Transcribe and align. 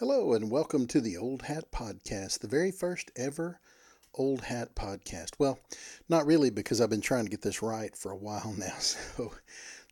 Hello, 0.00 0.32
and 0.32 0.50
welcome 0.50 0.88
to 0.88 1.00
the 1.00 1.16
Old 1.16 1.42
Hat 1.42 1.70
Podcast, 1.70 2.40
the 2.40 2.48
very 2.48 2.72
first 2.72 3.12
ever 3.14 3.60
Old 4.12 4.40
Hat 4.40 4.74
Podcast. 4.74 5.34
Well, 5.38 5.60
not 6.08 6.26
really, 6.26 6.50
because 6.50 6.80
I've 6.80 6.90
been 6.90 7.00
trying 7.00 7.26
to 7.26 7.30
get 7.30 7.42
this 7.42 7.62
right 7.62 7.96
for 7.96 8.10
a 8.10 8.16
while 8.16 8.52
now. 8.58 8.74
So, 8.78 9.34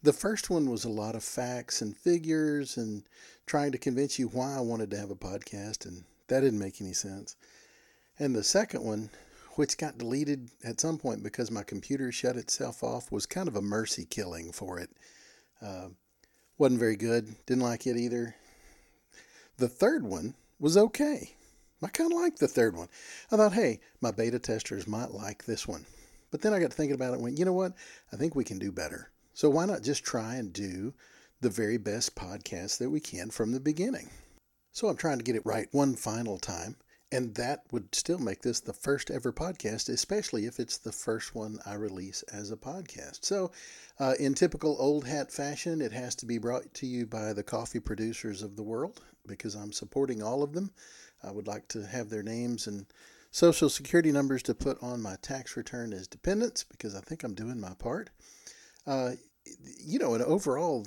the 0.03 0.13
first 0.13 0.51
one 0.51 0.69
was 0.69 0.85
a 0.85 0.89
lot 0.89 1.15
of 1.15 1.23
facts 1.23 1.83
and 1.83 1.97
figures 1.97 2.77
and 2.77 3.05
trying 3.47 3.71
to 3.71 3.79
convince 3.79 4.19
you 4.19 4.27
why 4.27 4.57
I 4.57 4.61
wanted 4.61 4.91
to 4.91 4.99
have 4.99 5.13
a 5.13 5.15
podcast, 5.15 5.87
and 5.87 6.03
that 6.27 6.41
didn't 6.41 6.59
make 6.59 6.81
any 6.81 6.95
sense. 6.95 7.37
And 8.19 8.35
the 8.35 8.43
second 8.43 8.83
one, 8.83 9.09
which 9.55 9.79
got 9.79 9.99
deleted 9.99 10.51
at 10.65 10.81
some 10.81 10.99
point 10.99 11.23
because 11.23 11.49
my 11.53 11.63
computer 11.63 12.11
shut 12.11 12.35
itself 12.37 12.83
off, 12.83 13.13
was 13.13 13.25
kind 13.25 13.47
of 13.47 13.55
a 13.55 13.63
mercy 13.63 14.05
killing 14.05 14.51
for 14.51 14.81
it. 14.81 14.91
Uh, 15.65 15.91
wasn't 16.59 16.81
very 16.81 16.97
good. 16.97 17.37
Didn't 17.47 17.63
like 17.63 17.87
it 17.87 17.97
either. 17.97 18.35
The 19.59 19.69
third 19.69 20.03
one 20.03 20.35
was 20.59 20.77
okay. 20.77 21.35
I 21.83 21.89
kind 21.89 22.13
of 22.13 22.19
liked 22.19 22.39
the 22.39 22.49
third 22.49 22.77
one. 22.77 22.89
I 23.31 23.37
thought, 23.37 23.53
hey, 23.53 23.81
my 24.01 24.13
beta 24.13 24.39
testers 24.39 24.87
might 24.87 25.11
like 25.11 25.45
this 25.45 25.67
one. 25.67 25.85
But 26.31 26.41
then 26.41 26.55
I 26.55 26.61
got 26.61 26.71
to 26.71 26.77
thinking 26.77 26.95
about 26.95 27.11
it 27.11 27.15
and 27.15 27.23
went, 27.23 27.39
you 27.39 27.45
know 27.45 27.53
what? 27.53 27.75
I 28.13 28.17
think 28.17 28.35
we 28.35 28.45
can 28.45 28.59
do 28.59 28.73
better. 28.73 29.11
So 29.35 29.51
why 29.51 29.67
not 29.67 29.83
just 29.83 30.05
try 30.05 30.37
and 30.37 30.53
do 30.53 30.95
the 31.41 31.51
very 31.51 31.77
best 31.77 32.15
podcast 32.15 32.79
that 32.79 32.91
we 32.91 33.01
can 33.01 33.31
from 33.31 33.53
the 33.53 33.61
beginning? 33.61 34.11
So 34.71 34.89
I'm 34.89 34.97
trying 34.97 35.19
to 35.19 35.25
get 35.25 35.37
it 35.37 35.45
right 35.45 35.69
one 35.73 35.97
final 35.97 36.39
time. 36.39 36.77
And 37.11 37.35
that 37.35 37.65
would 37.71 37.95
still 37.95 38.19
make 38.19 38.41
this 38.41 38.61
the 38.61 38.73
first 38.73 39.11
ever 39.11 39.35
podcast, 39.35 39.91
especially 39.91 40.47
if 40.47 40.59
it's 40.59 40.79
the 40.79 40.93
first 40.93 41.35
one 41.35 41.59
I 41.67 41.75
release 41.75 42.23
as 42.33 42.51
a 42.51 42.57
podcast. 42.57 43.23
So, 43.23 43.51
uh, 44.01 44.15
in 44.19 44.33
typical 44.33 44.77
old 44.79 45.07
hat 45.07 45.31
fashion, 45.31 45.83
it 45.83 45.93
has 45.93 46.15
to 46.17 46.27
be 46.27 46.39
brought 46.39 46.73
to 46.75 46.87
you 46.87 47.05
by 47.05 47.35
the 47.35 47.43
coffee 47.43 47.81
producers 47.81 48.41
of 48.41 48.57
the 48.57 48.63
world 48.63 49.03
because 49.27 49.55
I'm 49.55 49.73
supporting 49.73 50.23
all 50.23 50.43
of 50.43 50.53
them. 50.53 50.73
I 51.23 51.31
would 51.31 51.47
like 51.47 51.69
to 51.69 51.87
have 51.87 52.11
their 52.11 52.23
names 52.23 52.67
and 52.67 52.87
social 53.31 53.69
security 53.69 54.13
numbers 54.13 54.43
to 54.45 54.55
put 54.55 54.83
on 54.83 55.01
my 55.03 55.17
tax 55.23 55.57
return 55.57 55.93
as 55.93 56.07
dependents 56.07 56.65
because 56.65 56.95
I 56.95 57.01
think 57.01 57.23
I'm 57.23 57.35
doing 57.35 57.61
my 57.61 57.75
part. 57.75 58.11
Uh, 58.87 59.13
you 59.85 59.99
know, 59.99 60.15
and 60.15 60.23
overall, 60.23 60.87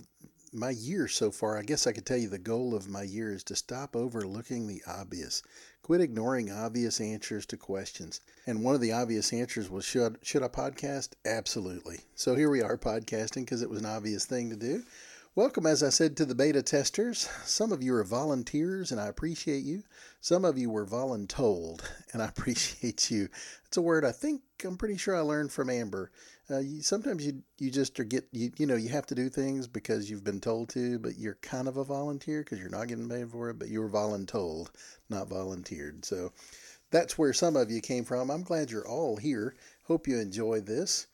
my 0.53 0.69
year 0.69 1.07
so 1.07 1.31
far, 1.31 1.57
I 1.57 1.63
guess 1.63 1.85
I 1.85 1.91
could 1.91 2.05
tell 2.05 2.17
you 2.17 2.29
the 2.29 2.37
goal 2.37 2.73
of 2.73 2.87
my 2.87 3.03
year 3.03 3.33
is 3.33 3.43
to 3.45 3.55
stop 3.55 3.95
overlooking 3.95 4.67
the 4.67 4.81
obvious. 4.87 5.43
Quit 5.81 6.01
ignoring 6.01 6.51
obvious 6.51 7.01
answers 7.01 7.45
to 7.47 7.57
questions. 7.57 8.21
And 8.47 8.63
one 8.63 8.73
of 8.73 8.81
the 8.81 8.93
obvious 8.93 9.33
answers 9.33 9.69
was 9.69 9.83
should 9.85 10.17
should 10.23 10.43
I 10.43 10.47
podcast? 10.47 11.09
Absolutely. 11.25 11.99
So 12.15 12.35
here 12.35 12.49
we 12.49 12.61
are 12.61 12.77
podcasting 12.77 13.41
because 13.41 13.61
it 13.61 13.69
was 13.69 13.79
an 13.79 13.85
obvious 13.85 14.25
thing 14.25 14.49
to 14.49 14.55
do. 14.55 14.83
Welcome, 15.37 15.65
as 15.65 15.83
I 15.83 15.89
said, 15.89 16.15
to 16.15 16.25
the 16.25 16.33
beta 16.33 16.61
testers. 16.61 17.27
Some 17.43 17.73
of 17.73 17.83
you 17.83 17.93
are 17.95 18.05
volunteers, 18.05 18.93
and 18.93 19.01
I 19.01 19.07
appreciate 19.07 19.65
you. 19.65 19.83
Some 20.21 20.45
of 20.45 20.57
you 20.57 20.69
were 20.69 20.85
voluntold, 20.85 21.81
and 22.13 22.21
I 22.21 22.27
appreciate 22.29 23.11
you. 23.11 23.27
It's 23.65 23.75
a 23.75 23.81
word 23.81 24.05
I 24.05 24.13
think 24.13 24.43
I'm 24.63 24.77
pretty 24.77 24.95
sure 24.95 25.13
I 25.13 25.19
learned 25.19 25.51
from 25.51 25.69
Amber. 25.69 26.09
Uh, 26.49 26.59
you, 26.59 26.81
sometimes 26.81 27.25
you 27.25 27.43
you 27.57 27.69
just 27.69 27.99
are 27.99 28.05
get 28.05 28.29
you 28.31 28.53
you 28.57 28.65
know 28.65 28.77
you 28.77 28.87
have 28.87 29.07
to 29.07 29.15
do 29.15 29.27
things 29.27 29.67
because 29.67 30.09
you've 30.09 30.23
been 30.23 30.39
told 30.39 30.69
to, 30.69 30.99
but 30.99 31.17
you're 31.17 31.37
kind 31.41 31.67
of 31.67 31.75
a 31.75 31.83
volunteer 31.83 32.41
because 32.41 32.61
you're 32.61 32.69
not 32.69 32.87
getting 32.87 33.09
paid 33.09 33.29
for 33.29 33.49
it, 33.49 33.59
but 33.59 33.67
you 33.67 33.81
were 33.81 33.89
voluntold, 33.89 34.69
not 35.09 35.27
volunteered. 35.27 36.05
So 36.05 36.31
that's 36.91 37.17
where 37.17 37.33
some 37.33 37.57
of 37.57 37.69
you 37.69 37.81
came 37.81 38.05
from. 38.05 38.31
I'm 38.31 38.43
glad 38.43 38.71
you're 38.71 38.87
all 38.87 39.17
here. 39.17 39.53
Hope 39.83 40.07
you 40.07 40.17
enjoy 40.17 40.61
this. 40.61 41.07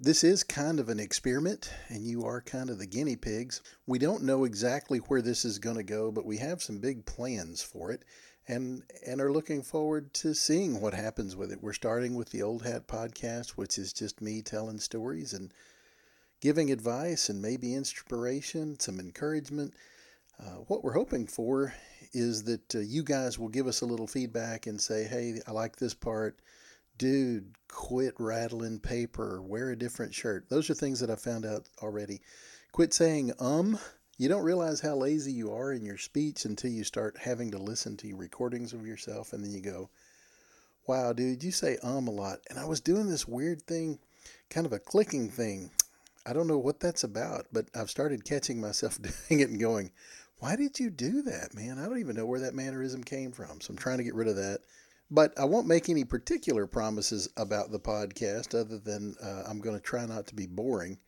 This 0.00 0.22
is 0.22 0.44
kind 0.44 0.78
of 0.78 0.88
an 0.88 1.00
experiment, 1.00 1.72
and 1.88 2.06
you 2.06 2.24
are 2.24 2.40
kind 2.40 2.70
of 2.70 2.78
the 2.78 2.86
guinea 2.86 3.16
pigs. 3.16 3.60
We 3.84 3.98
don't 3.98 4.22
know 4.22 4.44
exactly 4.44 5.00
where 5.00 5.20
this 5.20 5.44
is 5.44 5.58
going 5.58 5.74
to 5.74 5.82
go, 5.82 6.12
but 6.12 6.24
we 6.24 6.36
have 6.36 6.62
some 6.62 6.78
big 6.78 7.04
plans 7.04 7.62
for 7.62 7.90
it 7.90 8.04
and 8.46 8.84
and 9.04 9.20
are 9.20 9.32
looking 9.32 9.60
forward 9.60 10.14
to 10.14 10.34
seeing 10.34 10.80
what 10.80 10.94
happens 10.94 11.34
with 11.34 11.50
it. 11.50 11.60
We're 11.60 11.72
starting 11.72 12.14
with 12.14 12.30
the 12.30 12.42
Old 12.42 12.62
Hat 12.62 12.86
podcast, 12.86 13.56
which 13.56 13.76
is 13.76 13.92
just 13.92 14.22
me 14.22 14.40
telling 14.40 14.78
stories 14.78 15.32
and 15.32 15.52
giving 16.40 16.70
advice 16.70 17.28
and 17.28 17.42
maybe 17.42 17.74
inspiration, 17.74 18.78
some 18.78 19.00
encouragement. 19.00 19.74
Uh, 20.38 20.62
what 20.68 20.84
we're 20.84 20.92
hoping 20.92 21.26
for 21.26 21.74
is 22.12 22.44
that 22.44 22.72
uh, 22.72 22.78
you 22.78 23.02
guys 23.02 23.36
will 23.36 23.48
give 23.48 23.66
us 23.66 23.80
a 23.80 23.86
little 23.86 24.06
feedback 24.06 24.68
and 24.68 24.80
say, 24.80 25.08
"Hey, 25.08 25.40
I 25.44 25.50
like 25.50 25.74
this 25.74 25.94
part." 25.94 26.38
Dude, 26.98 27.54
quit 27.68 28.14
rattling 28.18 28.80
paper. 28.80 29.40
Wear 29.40 29.70
a 29.70 29.78
different 29.78 30.12
shirt. 30.12 30.48
Those 30.48 30.68
are 30.68 30.74
things 30.74 30.98
that 30.98 31.10
I 31.10 31.14
found 31.14 31.46
out 31.46 31.68
already. 31.80 32.20
Quit 32.72 32.92
saying 32.92 33.32
um 33.38 33.78
you 34.16 34.28
don't 34.28 34.42
realize 34.42 34.80
how 34.80 34.96
lazy 34.96 35.30
you 35.30 35.52
are 35.52 35.72
in 35.72 35.84
your 35.84 35.96
speech 35.96 36.44
until 36.44 36.72
you 36.72 36.82
start 36.82 37.16
having 37.16 37.52
to 37.52 37.58
listen 37.58 37.96
to 37.98 38.16
recordings 38.16 38.72
of 38.72 38.84
yourself, 38.84 39.32
and 39.32 39.44
then 39.44 39.52
you 39.52 39.60
go, 39.60 39.90
Wow, 40.88 41.12
dude, 41.12 41.44
you 41.44 41.52
say 41.52 41.78
um 41.84 42.08
a 42.08 42.10
lot. 42.10 42.40
And 42.50 42.58
I 42.58 42.64
was 42.64 42.80
doing 42.80 43.08
this 43.08 43.28
weird 43.28 43.62
thing, 43.62 44.00
kind 44.50 44.66
of 44.66 44.72
a 44.72 44.80
clicking 44.80 45.30
thing. 45.30 45.70
I 46.26 46.32
don't 46.32 46.48
know 46.48 46.58
what 46.58 46.80
that's 46.80 47.04
about, 47.04 47.46
but 47.52 47.66
I've 47.76 47.90
started 47.90 48.24
catching 48.24 48.60
myself 48.60 48.98
doing 49.28 49.40
it 49.40 49.50
and 49.50 49.60
going, 49.60 49.92
Why 50.40 50.56
did 50.56 50.80
you 50.80 50.90
do 50.90 51.22
that, 51.22 51.54
man? 51.54 51.78
I 51.78 51.84
don't 51.84 52.00
even 52.00 52.16
know 52.16 52.26
where 52.26 52.40
that 52.40 52.56
mannerism 52.56 53.04
came 53.04 53.30
from. 53.30 53.60
So 53.60 53.70
I'm 53.70 53.78
trying 53.78 53.98
to 53.98 54.04
get 54.04 54.16
rid 54.16 54.26
of 54.26 54.34
that. 54.34 54.62
But 55.10 55.38
I 55.38 55.44
won't 55.44 55.66
make 55.66 55.88
any 55.88 56.04
particular 56.04 56.66
promises 56.66 57.28
about 57.36 57.70
the 57.70 57.80
podcast 57.80 58.58
other 58.58 58.78
than 58.78 59.14
uh, 59.22 59.44
I'm 59.48 59.60
going 59.60 59.76
to 59.76 59.82
try 59.82 60.04
not 60.04 60.26
to 60.26 60.34
be 60.34 60.46
boring. 60.46 60.98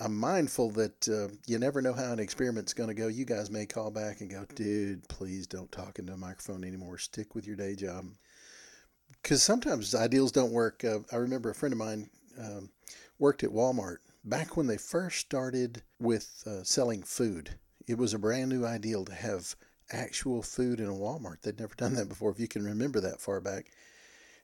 I'm 0.00 0.16
mindful 0.16 0.70
that 0.72 1.08
uh, 1.08 1.34
you 1.46 1.58
never 1.58 1.82
know 1.82 1.92
how 1.92 2.12
an 2.12 2.18
experiment's 2.18 2.74
going 2.74 2.88
to 2.88 2.94
go. 2.94 3.08
You 3.08 3.24
guys 3.24 3.50
may 3.50 3.66
call 3.66 3.90
back 3.90 4.20
and 4.20 4.30
go, 4.30 4.46
dude, 4.54 5.06
please 5.08 5.46
don't 5.46 5.70
talk 5.70 5.98
into 5.98 6.12
a 6.12 6.16
microphone 6.16 6.64
anymore. 6.64 6.98
Stick 6.98 7.34
with 7.34 7.46
your 7.46 7.56
day 7.56 7.74
job. 7.74 8.06
Because 9.22 9.42
sometimes 9.42 9.94
ideals 9.94 10.32
don't 10.32 10.52
work. 10.52 10.84
Uh, 10.84 11.00
I 11.12 11.16
remember 11.16 11.50
a 11.50 11.54
friend 11.54 11.72
of 11.72 11.78
mine 11.78 12.08
um, 12.38 12.70
worked 13.18 13.44
at 13.44 13.50
Walmart 13.50 13.98
back 14.24 14.56
when 14.56 14.66
they 14.66 14.76
first 14.76 15.18
started 15.18 15.82
with 15.98 16.42
uh, 16.46 16.62
selling 16.62 17.02
food. 17.02 17.58
It 17.86 17.98
was 17.98 18.14
a 18.14 18.18
brand 18.18 18.50
new 18.50 18.64
ideal 18.64 19.04
to 19.04 19.14
have 19.14 19.56
actual 19.90 20.42
food 20.42 20.80
in 20.80 20.86
a 20.86 20.92
Walmart. 20.92 21.42
They'd 21.42 21.60
never 21.60 21.74
done 21.74 21.94
that 21.94 22.08
before, 22.08 22.30
if 22.30 22.40
you 22.40 22.48
can 22.48 22.64
remember 22.64 23.00
that 23.00 23.20
far 23.20 23.40
back. 23.40 23.70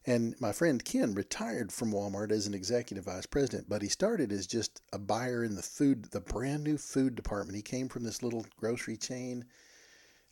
And 0.09 0.41
my 0.41 0.53
friend 0.53 0.85
Ken 0.85 1.15
retired 1.15 1.73
from 1.73 1.93
Walmart 1.93 2.31
as 2.31 2.47
an 2.47 2.55
executive 2.55 3.07
vice 3.07 3.27
president, 3.27 3.69
but 3.69 3.83
he 3.83 3.89
started 3.89 4.31
as 4.31 4.47
just 4.47 4.81
a 4.93 4.99
buyer 4.99 5.43
in 5.43 5.57
the 5.57 5.63
food, 5.63 6.05
the 6.13 6.21
brand 6.21 6.63
new 6.63 6.79
food 6.79 7.17
department. 7.17 7.57
He 7.57 7.63
came 7.63 7.89
from 7.89 8.05
this 8.05 8.23
little 8.23 8.47
grocery 8.61 8.97
chain 8.97 9.45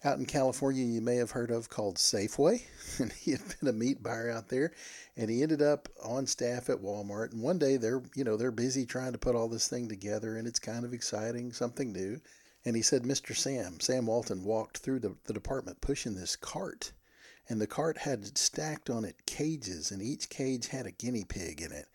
out 0.04 0.18
in 0.18 0.26
California 0.26 0.84
you 0.84 1.00
may 1.00 1.16
have 1.16 1.30
heard 1.30 1.50
of 1.50 1.68
called 1.68 1.96
Safeway. 1.96 2.62
And 3.00 3.12
he 3.12 3.32
had 3.32 3.40
been 3.58 3.68
a 3.68 3.72
meat 3.72 4.02
buyer 4.02 4.30
out 4.30 4.48
there 4.48 4.70
and 5.16 5.28
he 5.28 5.42
ended 5.42 5.62
up 5.62 5.88
on 6.04 6.26
staff 6.26 6.70
at 6.70 6.80
Walmart. 6.82 7.32
And 7.32 7.42
one 7.42 7.58
day 7.58 7.76
they're, 7.76 8.02
you 8.14 8.22
know, 8.22 8.36
they're 8.36 8.52
busy 8.52 8.86
trying 8.86 9.12
to 9.12 9.18
put 9.18 9.34
all 9.34 9.48
this 9.48 9.66
thing 9.66 9.88
together 9.88 10.36
and 10.36 10.46
it's 10.46 10.60
kind 10.60 10.84
of 10.84 10.92
exciting, 10.92 11.52
something 11.52 11.92
new. 11.92 12.20
And 12.64 12.76
he 12.76 12.82
said, 12.82 13.02
Mr. 13.02 13.36
Sam, 13.36 13.80
Sam 13.80 14.06
Walton 14.06 14.44
walked 14.44 14.78
through 14.78 15.00
the, 15.00 15.16
the 15.24 15.34
department 15.34 15.80
pushing 15.80 16.14
this 16.14 16.36
cart 16.36 16.92
and 17.48 17.60
the 17.60 17.66
cart 17.66 17.98
had 17.98 18.38
stacked 18.38 18.88
on 18.88 19.04
it 19.04 19.26
cages, 19.26 19.90
and 19.90 20.00
each 20.00 20.28
cage 20.28 20.68
had 20.68 20.86
a 20.86 20.90
guinea 20.90 21.24
pig 21.24 21.60
in 21.60 21.72
it. 21.72 21.86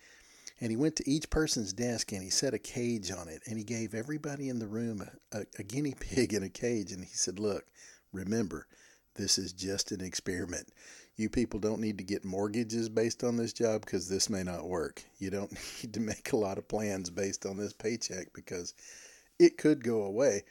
And 0.61 0.69
he 0.69 0.77
went 0.77 0.95
to 0.97 1.09
each 1.09 1.29
person's 1.29 1.73
desk 1.73 2.11
and 2.11 2.21
he 2.21 2.29
set 2.29 2.53
a 2.53 2.59
cage 2.59 3.11
on 3.11 3.27
it, 3.27 3.41
and 3.47 3.57
he 3.57 3.63
gave 3.63 3.95
everybody 3.95 4.49
in 4.49 4.59
the 4.59 4.67
room 4.67 5.01
a, 5.01 5.37
a, 5.37 5.45
a 5.59 5.63
guinea 5.63 5.95
pig 5.99 6.33
in 6.33 6.43
a 6.43 6.49
cage. 6.49 6.91
And 6.91 7.03
he 7.03 7.13
said, 7.13 7.39
Look, 7.39 7.65
remember, 8.13 8.67
this 9.15 9.37
is 9.37 9.53
just 9.53 9.91
an 9.91 10.01
experiment. 10.01 10.69
You 11.15 11.29
people 11.29 11.59
don't 11.59 11.81
need 11.81 11.97
to 11.97 12.03
get 12.03 12.23
mortgages 12.23 12.87
based 12.87 13.23
on 13.23 13.35
this 13.35 13.51
job 13.51 13.81
because 13.81 14.07
this 14.07 14.29
may 14.29 14.43
not 14.43 14.67
work. 14.67 15.03
You 15.17 15.31
don't 15.31 15.51
need 15.83 15.93
to 15.93 15.99
make 15.99 16.31
a 16.31 16.37
lot 16.37 16.57
of 16.57 16.67
plans 16.67 17.09
based 17.09 17.45
on 17.45 17.57
this 17.57 17.73
paycheck 17.73 18.33
because 18.33 18.75
it 19.39 19.57
could 19.57 19.83
go 19.83 20.03
away 20.03 20.43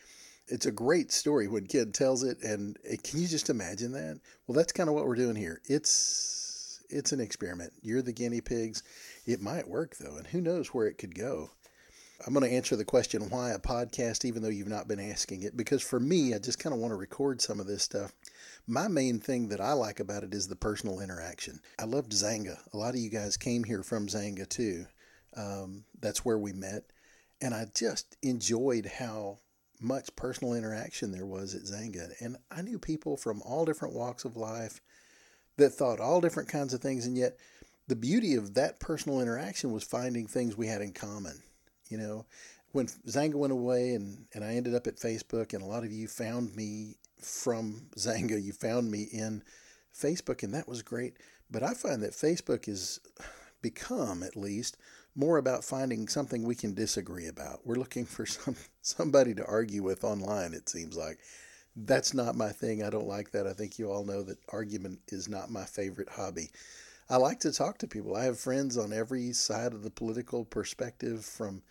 it's 0.48 0.66
a 0.66 0.72
great 0.72 1.12
story 1.12 1.46
when 1.46 1.66
Kid 1.66 1.94
tells 1.94 2.22
it, 2.22 2.42
and 2.42 2.76
eh, 2.88 2.96
can 3.02 3.20
you 3.20 3.28
just 3.28 3.50
imagine 3.50 3.92
that? 3.92 4.20
Well, 4.46 4.56
that's 4.56 4.72
kind 4.72 4.88
of 4.88 4.94
what 4.94 5.06
we're 5.06 5.14
doing 5.14 5.36
here. 5.36 5.60
It's 5.66 6.82
it's 6.90 7.12
an 7.12 7.20
experiment. 7.20 7.72
You're 7.82 8.02
the 8.02 8.12
guinea 8.12 8.40
pigs. 8.40 8.82
It 9.26 9.42
might 9.42 9.68
work 9.68 9.96
though, 9.96 10.16
and 10.16 10.26
who 10.26 10.40
knows 10.40 10.68
where 10.68 10.86
it 10.86 10.98
could 10.98 11.14
go. 11.14 11.50
I'm 12.26 12.34
going 12.34 12.48
to 12.48 12.56
answer 12.56 12.74
the 12.74 12.84
question 12.84 13.30
why 13.30 13.50
a 13.50 13.60
podcast, 13.60 14.24
even 14.24 14.42
though 14.42 14.48
you've 14.48 14.66
not 14.66 14.88
been 14.88 14.98
asking 14.98 15.42
it, 15.42 15.56
because 15.56 15.82
for 15.82 16.00
me, 16.00 16.34
I 16.34 16.38
just 16.38 16.58
kind 16.58 16.74
of 16.74 16.80
want 16.80 16.90
to 16.90 16.96
record 16.96 17.40
some 17.40 17.60
of 17.60 17.68
this 17.68 17.84
stuff. 17.84 18.12
My 18.66 18.88
main 18.88 19.20
thing 19.20 19.50
that 19.50 19.60
I 19.60 19.72
like 19.74 20.00
about 20.00 20.24
it 20.24 20.34
is 20.34 20.48
the 20.48 20.56
personal 20.56 20.98
interaction. 20.98 21.60
I 21.78 21.84
loved 21.84 22.10
Xanga. 22.10 22.58
A 22.72 22.76
lot 22.76 22.94
of 22.94 23.00
you 23.00 23.08
guys 23.08 23.36
came 23.36 23.62
here 23.62 23.84
from 23.84 24.08
Xanga 24.08 24.48
too. 24.48 24.86
Um, 25.36 25.84
that's 26.00 26.24
where 26.24 26.38
we 26.38 26.52
met. 26.52 26.82
And 27.40 27.54
I 27.54 27.66
just 27.74 28.16
enjoyed 28.22 28.86
how 28.98 29.38
much 29.80 30.14
personal 30.16 30.54
interaction 30.54 31.12
there 31.12 31.26
was 31.26 31.54
at 31.54 31.62
Xanga. 31.62 32.12
And 32.20 32.36
I 32.50 32.62
knew 32.62 32.78
people 32.78 33.16
from 33.16 33.42
all 33.42 33.64
different 33.64 33.94
walks 33.94 34.24
of 34.24 34.36
life 34.36 34.80
that 35.56 35.70
thought 35.70 36.00
all 36.00 36.20
different 36.20 36.48
kinds 36.48 36.74
of 36.74 36.80
things. 36.80 37.06
And 37.06 37.16
yet, 37.16 37.36
the 37.86 37.96
beauty 37.96 38.34
of 38.34 38.54
that 38.54 38.80
personal 38.80 39.20
interaction 39.20 39.72
was 39.72 39.82
finding 39.82 40.26
things 40.26 40.56
we 40.56 40.66
had 40.66 40.82
in 40.82 40.92
common. 40.92 41.42
You 41.88 41.98
know, 41.98 42.26
when 42.72 42.86
Xanga 42.86 43.34
went 43.34 43.52
away 43.52 43.94
and, 43.94 44.26
and 44.34 44.44
I 44.44 44.54
ended 44.54 44.74
up 44.74 44.86
at 44.86 44.96
Facebook, 44.96 45.54
and 45.54 45.62
a 45.62 45.66
lot 45.66 45.84
of 45.84 45.92
you 45.92 46.06
found 46.06 46.54
me 46.54 46.96
from 47.20 47.88
Xanga, 47.96 48.42
You 48.42 48.52
found 48.52 48.90
me 48.90 49.08
in 49.10 49.42
Facebook, 49.94 50.42
and 50.42 50.54
that 50.54 50.68
was 50.68 50.82
great. 50.82 51.14
But 51.50 51.62
I 51.62 51.74
find 51.74 52.02
that 52.02 52.12
Facebook 52.12 52.66
has 52.66 53.00
become, 53.62 54.22
at 54.22 54.36
least, 54.36 54.76
more 55.14 55.38
about 55.38 55.64
finding 55.64 56.08
something 56.08 56.42
we 56.42 56.54
can 56.54 56.74
disagree 56.74 57.26
about. 57.26 57.66
We're 57.66 57.76
looking 57.76 58.04
for 58.04 58.26
some 58.26 58.56
somebody 58.82 59.34
to 59.34 59.46
argue 59.46 59.82
with 59.82 60.04
online. 60.04 60.54
It 60.54 60.68
seems 60.68 60.96
like 60.96 61.18
that's 61.76 62.14
not 62.14 62.36
my 62.36 62.50
thing. 62.50 62.82
I 62.82 62.90
don't 62.90 63.06
like 63.06 63.30
that. 63.32 63.46
I 63.46 63.52
think 63.52 63.78
you 63.78 63.90
all 63.90 64.04
know 64.04 64.22
that 64.22 64.38
argument 64.48 65.00
is 65.08 65.28
not 65.28 65.50
my 65.50 65.64
favorite 65.64 66.08
hobby. 66.10 66.50
I 67.10 67.16
like 67.16 67.40
to 67.40 67.52
talk 67.52 67.78
to 67.78 67.86
people. 67.86 68.16
I 68.16 68.24
have 68.24 68.38
friends 68.38 68.76
on 68.76 68.92
every 68.92 69.32
side 69.32 69.72
of 69.72 69.82
the 69.82 69.90
political 69.90 70.44
perspective, 70.44 71.24
from 71.24 71.62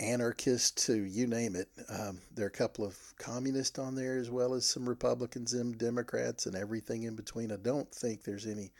anarchist 0.00 0.86
to 0.86 0.94
you 1.04 1.26
name 1.26 1.54
it. 1.54 1.68
Um, 1.88 2.20
there 2.34 2.46
are 2.46 2.48
a 2.48 2.50
couple 2.50 2.84
of 2.84 2.96
communists 3.18 3.78
on 3.78 3.94
there 3.94 4.16
as 4.18 4.30
well 4.30 4.54
as 4.54 4.64
some 4.64 4.88
Republicans 4.88 5.52
and 5.52 5.76
Democrats 5.76 6.46
and 6.46 6.56
everything 6.56 7.02
in 7.02 7.14
between. 7.14 7.52
I 7.52 7.56
don't 7.56 7.90
think 7.92 8.22
there's 8.22 8.46
any 8.46 8.72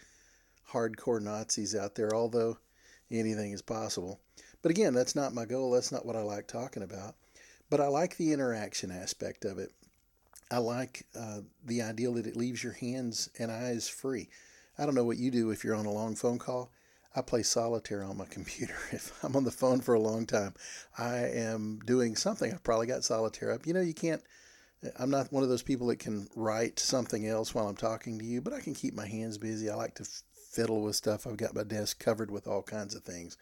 hardcore 0.73 1.21
Nazis 1.21 1.75
out 1.75 1.95
there, 1.95 2.15
although 2.15 2.59
anything 3.11 3.53
is 3.53 3.63
possible. 3.63 4.21
But 4.63 4.71
again, 4.71 4.95
that's 4.95 5.17
not 5.17 5.35
my 5.35 5.45
goal. 5.45 5.71
That's 5.71 5.93
not 5.93 6.05
what 6.05 6.17
I 6.17 6.23
like 6.23 6.47
talking 6.47 6.83
about. 6.83 7.15
But 7.71 7.81
I 7.81 7.87
like 7.87 8.17
the 8.17 8.33
interaction 8.33 8.91
aspect 8.91 9.45
of 9.45 9.59
it. 9.59 9.73
I 10.51 10.59
like 10.59 11.07
uh, 11.19 11.41
the 11.65 11.83
idea 11.83 12.11
that 12.11 12.27
it 12.27 12.37
leaves 12.37 12.63
your 12.63 12.73
hands 12.73 13.31
and 13.39 13.51
eyes 13.51 13.89
free. 13.89 14.29
I 14.77 14.85
don't 14.85 14.95
know 14.95 15.05
what 15.05 15.19
you 15.19 15.31
do 15.31 15.51
if 15.51 15.63
you're 15.63 15.77
on 15.77 15.87
a 15.87 15.93
long 15.93 16.17
phone 16.17 16.39
call. 16.39 16.73
I 17.15 17.23
play 17.23 17.43
solitaire 17.43 18.03
on 18.03 18.17
my 18.17 18.25
computer. 18.31 18.77
If 18.91 19.13
I'm 19.25 19.37
on 19.37 19.45
the 19.45 19.51
phone 19.51 19.81
for 19.81 19.95
a 19.95 20.01
long 20.01 20.27
time, 20.27 20.55
I 20.99 21.19
am 21.19 21.81
doing 21.85 22.17
something. 22.17 22.53
I've 22.53 22.65
probably 22.65 22.87
got 22.87 23.05
solitaire 23.05 23.53
up. 23.53 23.67
You 23.67 23.75
know, 23.75 23.81
you 23.81 23.95
can't, 23.95 24.23
I'm 24.99 25.11
not 25.11 25.33
one 25.33 25.43
of 25.43 25.49
those 25.49 25.63
people 25.63 25.87
that 25.89 25.99
can 25.99 26.29
write 26.35 26.79
something 26.79 27.27
else 27.27 27.55
while 27.55 27.69
I'm 27.69 27.77
talking 27.77 28.19
to 28.19 28.25
you, 28.25 28.41
but 28.41 28.53
I 28.53 28.61
can 28.61 28.75
keep 28.75 28.95
my 28.95 29.07
hands 29.07 29.39
busy. 29.39 29.71
I 29.71 29.75
like 29.75 29.95
to 29.97 30.07
fiddle 30.51 30.83
with 30.83 30.97
stuff. 30.97 31.27
I've 31.27 31.37
got 31.37 31.55
my 31.55 31.63
desk 31.63 32.03
covered 32.03 32.31
with 32.31 32.47
all 32.47 32.63
kinds 32.63 32.95
of 32.95 33.03
things 33.03 33.37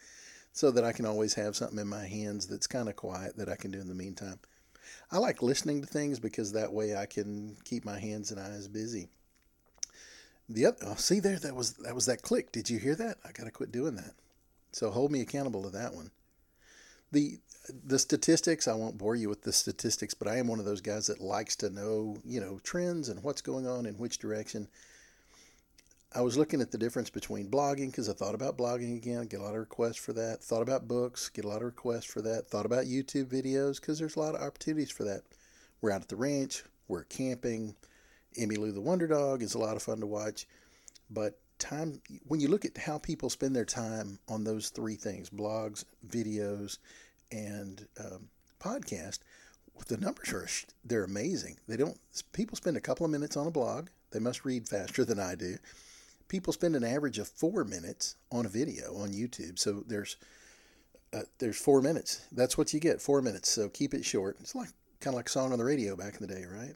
so 0.52 0.70
that 0.70 0.84
I 0.84 0.92
can 0.92 1.06
always 1.06 1.34
have 1.34 1.56
something 1.56 1.78
in 1.78 1.88
my 1.88 2.06
hands 2.06 2.46
that's 2.46 2.66
kind 2.66 2.88
of 2.88 2.96
quiet 2.96 3.36
that 3.36 3.48
I 3.48 3.56
can 3.56 3.70
do 3.70 3.80
in 3.80 3.88
the 3.88 3.94
meantime. 3.94 4.38
I 5.10 5.18
like 5.18 5.42
listening 5.42 5.80
to 5.80 5.86
things 5.86 6.18
because 6.18 6.52
that 6.52 6.72
way 6.72 6.96
I 6.96 7.06
can 7.06 7.56
keep 7.64 7.84
my 7.84 7.98
hands 7.98 8.30
and 8.30 8.40
eyes 8.40 8.68
busy. 8.68 9.08
The 10.48 10.66
other, 10.66 10.78
oh, 10.82 10.94
see 10.94 11.20
there, 11.20 11.38
that 11.38 11.54
was 11.54 11.74
that 11.74 11.94
was 11.94 12.06
that 12.06 12.22
click. 12.22 12.52
Did 12.52 12.70
you 12.70 12.78
hear 12.78 12.94
that? 12.94 13.18
I 13.24 13.32
got 13.32 13.44
to 13.44 13.50
quit 13.50 13.70
doing 13.70 13.96
that. 13.96 14.14
So 14.72 14.90
hold 14.90 15.12
me 15.12 15.20
accountable 15.20 15.62
to 15.62 15.70
that 15.70 15.94
one. 15.94 16.10
The 17.12 17.38
the 17.84 17.98
statistics, 17.98 18.66
I 18.66 18.74
won't 18.74 18.96
bore 18.96 19.14
you 19.14 19.28
with 19.28 19.42
the 19.42 19.52
statistics, 19.52 20.14
but 20.14 20.28
I 20.28 20.36
am 20.36 20.48
one 20.48 20.58
of 20.58 20.64
those 20.64 20.80
guys 20.80 21.06
that 21.08 21.20
likes 21.20 21.54
to 21.56 21.68
know, 21.68 22.16
you 22.24 22.40
know, 22.40 22.60
trends 22.62 23.10
and 23.10 23.22
what's 23.22 23.42
going 23.42 23.66
on 23.66 23.84
in 23.84 23.94
which 23.98 24.18
direction. 24.18 24.68
I 26.14 26.22
was 26.22 26.38
looking 26.38 26.62
at 26.62 26.70
the 26.70 26.78
difference 26.78 27.10
between 27.10 27.50
blogging 27.50 27.90
because 27.90 28.08
I 28.08 28.14
thought 28.14 28.34
about 28.34 28.56
blogging 28.56 28.96
again, 28.96 29.26
get 29.26 29.40
a 29.40 29.42
lot 29.42 29.54
of 29.54 29.60
requests 29.60 29.98
for 29.98 30.14
that. 30.14 30.42
Thought 30.42 30.62
about 30.62 30.88
books, 30.88 31.28
get 31.28 31.44
a 31.44 31.48
lot 31.48 31.58
of 31.58 31.64
requests 31.64 32.06
for 32.06 32.22
that. 32.22 32.48
Thought 32.48 32.66
about 32.66 32.86
YouTube 32.86 33.26
videos 33.26 33.78
because 33.78 33.98
there's 33.98 34.16
a 34.16 34.20
lot 34.20 34.34
of 34.34 34.40
opportunities 34.40 34.90
for 34.90 35.04
that. 35.04 35.22
We're 35.80 35.90
out 35.90 36.00
at 36.00 36.08
the 36.08 36.16
ranch, 36.16 36.64
we're 36.88 37.04
camping, 37.04 37.74
Emmylou 38.38 38.72
the 38.72 38.80
Wonder 38.80 39.06
Dog 39.06 39.42
is 39.42 39.54
a 39.54 39.58
lot 39.58 39.76
of 39.76 39.82
fun 39.82 40.00
to 40.00 40.06
watch. 40.06 40.46
But 41.10 41.38
time 41.58 42.00
when 42.26 42.40
you 42.40 42.48
look 42.48 42.64
at 42.64 42.78
how 42.78 42.98
people 42.98 43.30
spend 43.30 43.54
their 43.54 43.64
time 43.64 44.18
on 44.28 44.44
those 44.44 44.70
three 44.70 44.96
things 44.96 45.28
blogs, 45.28 45.84
videos, 46.06 46.78
and 47.30 47.86
um, 48.00 48.28
podcast, 48.60 49.18
the 49.88 49.96
numbers 49.96 50.32
are 50.32 50.48
they're 50.84 51.04
amazing. 51.04 51.58
They 51.68 51.76
don't 51.76 51.98
people 52.32 52.56
spend 52.56 52.76
a 52.76 52.80
couple 52.80 53.04
of 53.04 53.12
minutes 53.12 53.36
on 53.36 53.46
a 53.46 53.50
blog. 53.50 53.88
They 54.10 54.20
must 54.20 54.44
read 54.44 54.68
faster 54.68 55.04
than 55.04 55.20
I 55.20 55.34
do. 55.34 55.56
People 56.28 56.52
spend 56.52 56.76
an 56.76 56.84
average 56.84 57.18
of 57.18 57.28
four 57.28 57.64
minutes 57.64 58.16
on 58.30 58.46
a 58.46 58.50
video 58.50 58.94
on 58.96 59.12
YouTube. 59.12 59.58
So 59.58 59.82
there's 59.86 60.16
uh, 61.12 61.22
there's 61.38 61.58
four 61.58 61.80
minutes. 61.80 62.26
That's 62.32 62.58
what 62.58 62.72
you 62.74 62.80
get, 62.80 63.00
four 63.00 63.22
minutes. 63.22 63.48
So 63.50 63.68
keep 63.68 63.94
it 63.94 64.04
short. 64.04 64.36
It's 64.40 64.54
like 64.54 64.68
kind 65.00 65.14
of 65.14 65.16
like 65.16 65.28
a 65.28 65.32
song 65.32 65.52
on 65.52 65.58
the 65.58 65.64
radio 65.64 65.96
back 65.96 66.20
in 66.20 66.26
the 66.26 66.34
day, 66.34 66.44
right? 66.44 66.74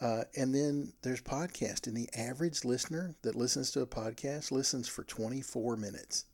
Uh, 0.00 0.24
and 0.36 0.52
then 0.54 0.92
there's 1.02 1.20
podcast, 1.20 1.86
and 1.86 1.96
the 1.96 2.08
average 2.16 2.64
listener 2.64 3.14
that 3.22 3.36
listens 3.36 3.70
to 3.70 3.80
a 3.80 3.86
podcast 3.86 4.50
listens 4.50 4.88
for 4.88 5.04
24 5.04 5.76
minutes. 5.76 6.24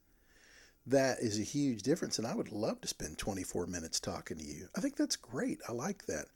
That 0.86 1.18
is 1.20 1.38
a 1.38 1.42
huge 1.42 1.82
difference, 1.82 2.18
and 2.18 2.26
I 2.26 2.34
would 2.34 2.50
love 2.50 2.80
to 2.80 2.88
spend 2.88 3.18
24 3.18 3.66
minutes 3.66 4.00
talking 4.00 4.38
to 4.38 4.44
you. 4.44 4.68
I 4.74 4.80
think 4.80 4.96
that's 4.96 5.16
great. 5.16 5.58
I 5.68 5.72
like 5.72 6.06
that. 6.06 6.26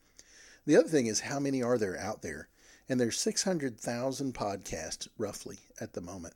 The 0.67 0.77
other 0.77 0.89
thing 0.89 1.07
is, 1.07 1.21
how 1.21 1.41
many 1.41 1.63
are 1.63 1.79
there 1.79 1.99
out 1.99 2.21
there? 2.21 2.49
And 2.93 3.01
there's 3.01 3.19
600,000 3.21 4.35
podcasts 4.35 5.09
roughly 5.17 5.61
at 5.81 5.95
the 5.95 6.03
moment. 6.03 6.35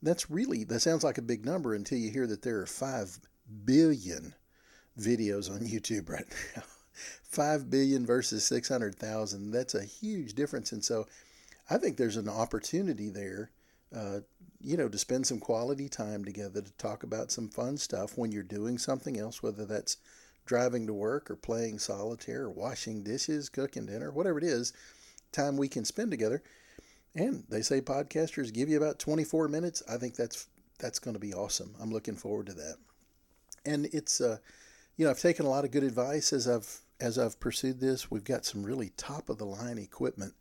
That's 0.00 0.30
really, 0.30 0.62
that 0.62 0.78
sounds 0.78 1.02
like 1.02 1.18
a 1.18 1.22
big 1.22 1.44
number 1.44 1.74
until 1.74 1.98
you 1.98 2.12
hear 2.12 2.28
that 2.28 2.42
there 2.42 2.60
are 2.60 2.66
5 2.66 3.18
billion 3.64 4.32
videos 4.96 5.50
on 5.50 5.66
YouTube 5.66 6.08
right 6.08 6.26
now. 6.54 6.62
5 7.24 7.68
billion 7.68 8.06
versus 8.06 8.44
600,000. 8.44 9.50
That's 9.50 9.74
a 9.74 9.84
huge 9.84 10.34
difference. 10.34 10.70
And 10.70 10.84
so 10.84 11.08
I 11.68 11.76
think 11.76 11.96
there's 11.96 12.16
an 12.16 12.28
opportunity 12.28 13.08
there, 13.08 13.50
uh, 13.92 14.20
you 14.60 14.76
know, 14.76 14.88
to 14.88 14.98
spend 14.98 15.26
some 15.26 15.40
quality 15.40 15.88
time 15.88 16.24
together 16.24 16.62
to 16.62 16.72
talk 16.74 17.02
about 17.02 17.32
some 17.32 17.48
fun 17.48 17.78
stuff 17.78 18.16
when 18.16 18.30
you're 18.30 18.44
doing 18.44 18.78
something 18.78 19.18
else, 19.18 19.42
whether 19.42 19.66
that's 19.66 19.96
driving 20.44 20.86
to 20.86 20.94
work 20.94 21.28
or 21.32 21.34
playing 21.34 21.80
solitaire 21.80 22.44
or 22.44 22.50
washing 22.50 23.02
dishes, 23.02 23.48
cooking 23.48 23.86
dinner, 23.86 24.12
whatever 24.12 24.38
it 24.38 24.44
is, 24.44 24.72
time 25.32 25.56
we 25.56 25.68
can 25.68 25.84
spend 25.84 26.10
together. 26.10 26.42
And 27.14 27.44
they 27.48 27.62
say 27.62 27.80
podcasters 27.80 28.52
give 28.52 28.68
you 28.68 28.76
about 28.76 28.98
24 28.98 29.48
minutes. 29.48 29.82
I 29.88 29.96
think 29.96 30.16
that's 30.16 30.48
that's 30.78 30.98
going 30.98 31.14
to 31.14 31.20
be 31.20 31.32
awesome. 31.32 31.74
I'm 31.80 31.90
looking 31.90 32.16
forward 32.16 32.46
to 32.46 32.54
that. 32.54 32.76
And 33.64 33.86
it's 33.92 34.20
uh, 34.20 34.38
you 34.96 35.04
know, 35.04 35.10
I've 35.10 35.18
taken 35.18 35.46
a 35.46 35.50
lot 35.50 35.64
of 35.64 35.70
good 35.70 35.82
advice 35.84 36.32
as 36.32 36.46
I've 36.46 36.80
as 37.00 37.18
I've 37.18 37.38
pursued 37.40 37.80
this, 37.80 38.10
we've 38.10 38.24
got 38.24 38.44
some 38.44 38.62
really 38.62 38.90
top 38.96 39.28
of 39.28 39.38
the 39.38 39.44
line 39.44 39.78
equipment, 39.78 40.34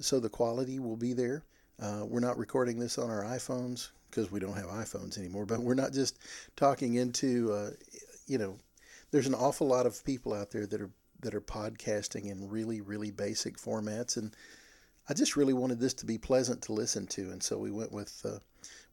so 0.00 0.18
the 0.18 0.28
quality 0.28 0.78
will 0.78 0.96
be 0.96 1.12
there. 1.12 1.44
Uh, 1.80 2.04
we're 2.06 2.20
not 2.20 2.38
recording 2.38 2.78
this 2.78 2.98
on 2.98 3.10
our 3.10 3.22
iPhones 3.22 3.90
because 4.10 4.30
we 4.30 4.40
don't 4.40 4.56
have 4.56 4.66
iPhones 4.66 5.16
anymore, 5.18 5.46
but 5.46 5.60
we're 5.60 5.74
not 5.74 5.92
just 5.92 6.18
talking 6.56 6.96
into, 6.96 7.52
uh, 7.52 7.70
you 8.26 8.36
know, 8.36 8.58
there's 9.10 9.26
an 9.26 9.34
awful 9.34 9.66
lot 9.66 9.86
of 9.86 10.04
people 10.04 10.34
out 10.34 10.50
there 10.50 10.66
that 10.66 10.80
are 10.80 10.90
that 11.22 11.34
are 11.34 11.40
podcasting 11.40 12.30
in 12.30 12.48
really 12.48 12.80
really 12.80 13.10
basic 13.10 13.56
formats, 13.56 14.16
and 14.16 14.36
I 15.08 15.14
just 15.14 15.36
really 15.36 15.52
wanted 15.52 15.80
this 15.80 15.94
to 15.94 16.06
be 16.06 16.18
pleasant 16.18 16.62
to 16.62 16.72
listen 16.72 17.06
to, 17.08 17.30
and 17.30 17.42
so 17.42 17.58
we 17.58 17.70
went 17.70 17.92
with 17.92 18.22
uh, 18.24 18.38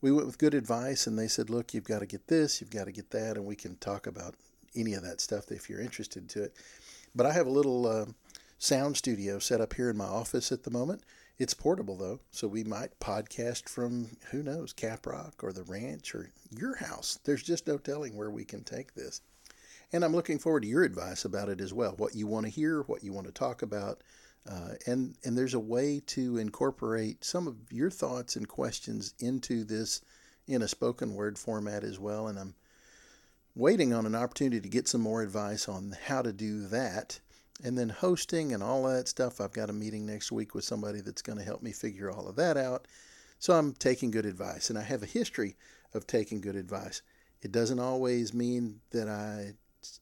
we 0.01 0.12
went 0.12 0.25
with 0.25 0.39
good 0.39 0.53
advice, 0.53 1.05
and 1.05 1.17
they 1.17 1.27
said, 1.27 1.50
look, 1.50 1.74
you've 1.74 1.83
got 1.83 2.00
to 2.00 2.05
get 2.05 2.27
this, 2.27 2.62
you've 2.62 2.71
got 2.71 2.86
to 2.86 2.91
get 2.91 3.12
that, 3.12 3.38
and 3.38 3.45
we 3.45 3.55
can 3.55 3.75
talk 3.77 4.07
about 4.07 4.36
any 4.75 4.93
of 4.93 5.03
that 5.03 5.21
stuff 5.21 5.51
if 5.51 5.69
you're 5.69 5.81
interested 5.81 6.29
to 6.29 6.43
it. 6.43 6.55
But 7.15 7.25
I 7.25 7.33
have 7.33 7.48
a 7.48 7.51
little 7.51 7.88
uh, 7.88 8.05
sound 8.57 8.98
studio 8.98 9.39
set 9.39 9.62
up 9.62 9.74
here 9.74 9.89
in 9.89 9.98
my 9.98 10.05
office 10.05 10.51
at 10.51 10.63
the 10.63 10.71
moment. 10.71 11.03
It's 11.38 11.53
portable 11.53 11.95
though, 11.95 12.19
so 12.31 12.48
we 12.48 12.63
might 12.63 13.00
podcast 13.00 13.69
from 13.69 14.09
who 14.31 14.43
knows, 14.43 14.74
Caprock 14.74 15.41
or 15.41 15.53
the 15.53 15.63
ranch 15.63 16.13
or 16.13 16.29
your 16.51 16.75
house. 16.75 17.17
There's 17.24 17.43
just 17.43 17.65
no 17.65 17.77
telling 17.77 18.17
where 18.17 18.29
we 18.29 18.43
can 18.43 18.63
take 18.63 18.93
this. 18.93 19.21
And 19.91 20.03
I'm 20.03 20.15
looking 20.15 20.38
forward 20.38 20.62
to 20.62 20.67
your 20.67 20.84
advice 20.84 21.25
about 21.25 21.50
it 21.50 21.60
as 21.60 21.74
well. 21.74 21.96
What 21.98 22.15
you 22.15 22.27
want 22.27 22.46
to 22.46 22.51
hear, 22.51 22.84
what 22.84 23.03
you 23.03 23.12
want 23.12 23.27
to 23.27 23.34
talk 23.34 23.62
about, 23.62 24.03
uh, 24.50 24.75
and 24.86 25.15
and 25.24 25.38
there's 25.38 25.53
a 25.53 25.60
way 25.60 26.01
to 26.08 26.38
incorporate 26.38 27.24
some 27.24 27.48
of 27.48 27.55
your 27.72 27.89
thoughts 27.89 28.36
and 28.36 28.48
questions 28.48 29.13
into 29.19 29.63
this 29.63 30.01
in 30.48 30.62
a 30.62 30.67
spoken 30.67 31.13
word 31.13 31.38
format 31.38 31.84
as 31.84 32.00
well. 32.00 32.27
And 32.27 32.39
I'm 32.39 32.55
waiting 33.55 33.93
on 33.93 34.05
an 34.05 34.15
opportunity 34.15 34.62
to 34.62 34.69
get 34.69 34.88
some 34.88 35.01
more 35.01 35.22
advice 35.22 35.67
on 35.67 35.96
how 36.05 36.22
to 36.22 36.31
do 36.31 36.67
that. 36.67 37.19
And 37.62 37.77
then 37.77 37.89
hosting 37.89 38.53
and 38.53 38.63
all 38.63 38.84
that 38.84 39.10
stuff. 39.10 39.41
I've 39.41 39.51
got 39.51 39.69
a 39.69 39.74
meeting 39.74 40.05
next 40.05 40.31
week 40.31 40.55
with 40.55 40.63
somebody 40.63 41.01
that's 41.01 41.22
going 41.22 41.38
to 41.38 41.43
help 41.43 41.62
me 41.62 41.74
figure 41.74 42.10
all 42.10 42.29
of 42.29 42.38
that 42.38 42.55
out. 42.55 42.88
So 43.38 43.53
I'm 43.53 43.74
taking 43.74 44.12
good 44.12 44.25
advice. 44.25 44.69
And 44.69 44.79
I 44.79 44.84
have 44.84 45.03
a 45.03 45.08
history 45.08 45.58
of 45.93 46.08
taking 46.08 46.39
good 46.39 46.55
advice. 46.55 47.01
It 47.41 47.51
doesn't 47.51 47.79
always 47.79 48.34
mean 48.34 48.79
that 48.91 49.10
I 49.10 49.55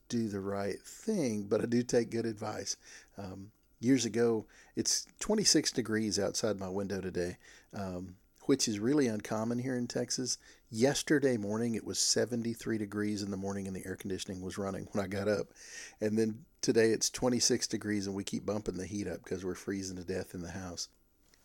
do 0.10 0.28
the 0.28 0.40
right 0.40 0.82
thing, 0.82 1.44
but 1.44 1.62
I 1.62 1.66
do 1.66 1.84
take 1.84 2.10
good 2.10 2.26
advice. 2.26 2.78
Um, 3.18 3.52
years 3.80 4.06
ago, 4.06 4.46
it's 4.76 5.08
26 5.20 5.72
degrees 5.72 6.20
outside 6.20 6.60
my 6.60 6.70
window 6.70 7.02
today. 7.02 7.38
Um, 7.74 8.16
which 8.48 8.68
is 8.70 8.80
really 8.80 9.08
uncommon 9.08 9.60
here 9.60 9.76
in 9.76 9.88
Texas. 9.88 10.38
Yesterday 10.70 11.36
morning, 11.36 11.76
it 11.76 11.86
was 11.86 12.00
73 12.00 12.78
degrees 12.78 13.22
in 13.22 13.30
the 13.30 13.36
morning 13.36 13.68
and 13.68 13.76
the 13.76 13.86
air 13.86 13.98
conditioning 13.98 14.42
was 14.42 14.58
running 14.58 14.88
when 14.92 15.04
I 15.04 15.08
got 15.08 15.28
up. 15.28 15.48
And 16.00 16.18
then 16.18 16.46
today 16.62 16.92
it's 16.92 17.10
26 17.10 17.68
degrees 17.68 18.08
and 18.08 18.16
we 18.16 18.24
keep 18.24 18.46
bumping 18.46 18.78
the 18.78 18.86
heat 18.86 19.06
up 19.06 19.22
because 19.22 19.44
we're 19.44 19.54
freezing 19.54 19.98
to 19.98 20.04
death 20.06 20.34
in 20.34 20.42
the 20.42 20.52
house. 20.52 20.88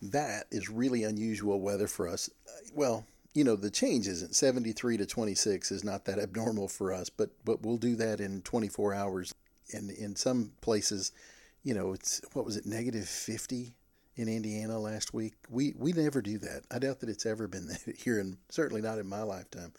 That 0.00 0.44
is 0.52 0.70
really 0.70 1.02
unusual 1.02 1.60
weather 1.60 1.88
for 1.88 2.06
us. 2.06 2.30
Well, 2.72 3.04
you 3.34 3.44
know, 3.44 3.56
the 3.56 3.70
change 3.70 4.08
isn't 4.08 4.34
73 4.34 4.98
to 4.98 5.06
26 5.06 5.72
is 5.72 5.84
not 5.84 6.04
that 6.04 6.18
abnormal 6.18 6.68
for 6.68 6.92
us, 6.92 7.08
but 7.08 7.30
but 7.44 7.62
we'll 7.62 7.78
do 7.78 7.96
that 7.96 8.20
in 8.20 8.42
24 8.42 8.94
hours. 8.94 9.34
And 9.72 9.90
in 9.90 10.16
some 10.16 10.52
places, 10.60 11.12
you 11.62 11.74
know, 11.74 11.92
it's 11.92 12.20
what 12.34 12.44
was 12.44 12.56
it, 12.56 12.66
negative 12.66 13.08
50 13.08 13.74
in 14.16 14.28
Indiana 14.28 14.78
last 14.78 15.14
week. 15.14 15.34
We 15.48 15.74
we 15.78 15.92
never 15.92 16.20
do 16.20 16.38
that. 16.38 16.62
I 16.70 16.78
doubt 16.78 17.00
that 17.00 17.08
it's 17.08 17.26
ever 17.26 17.48
been 17.48 17.68
that 17.86 17.96
here, 17.96 18.18
and 18.18 18.36
certainly 18.50 18.82
not 18.82 18.98
in 18.98 19.06
my 19.06 19.22
lifetime. 19.22 19.72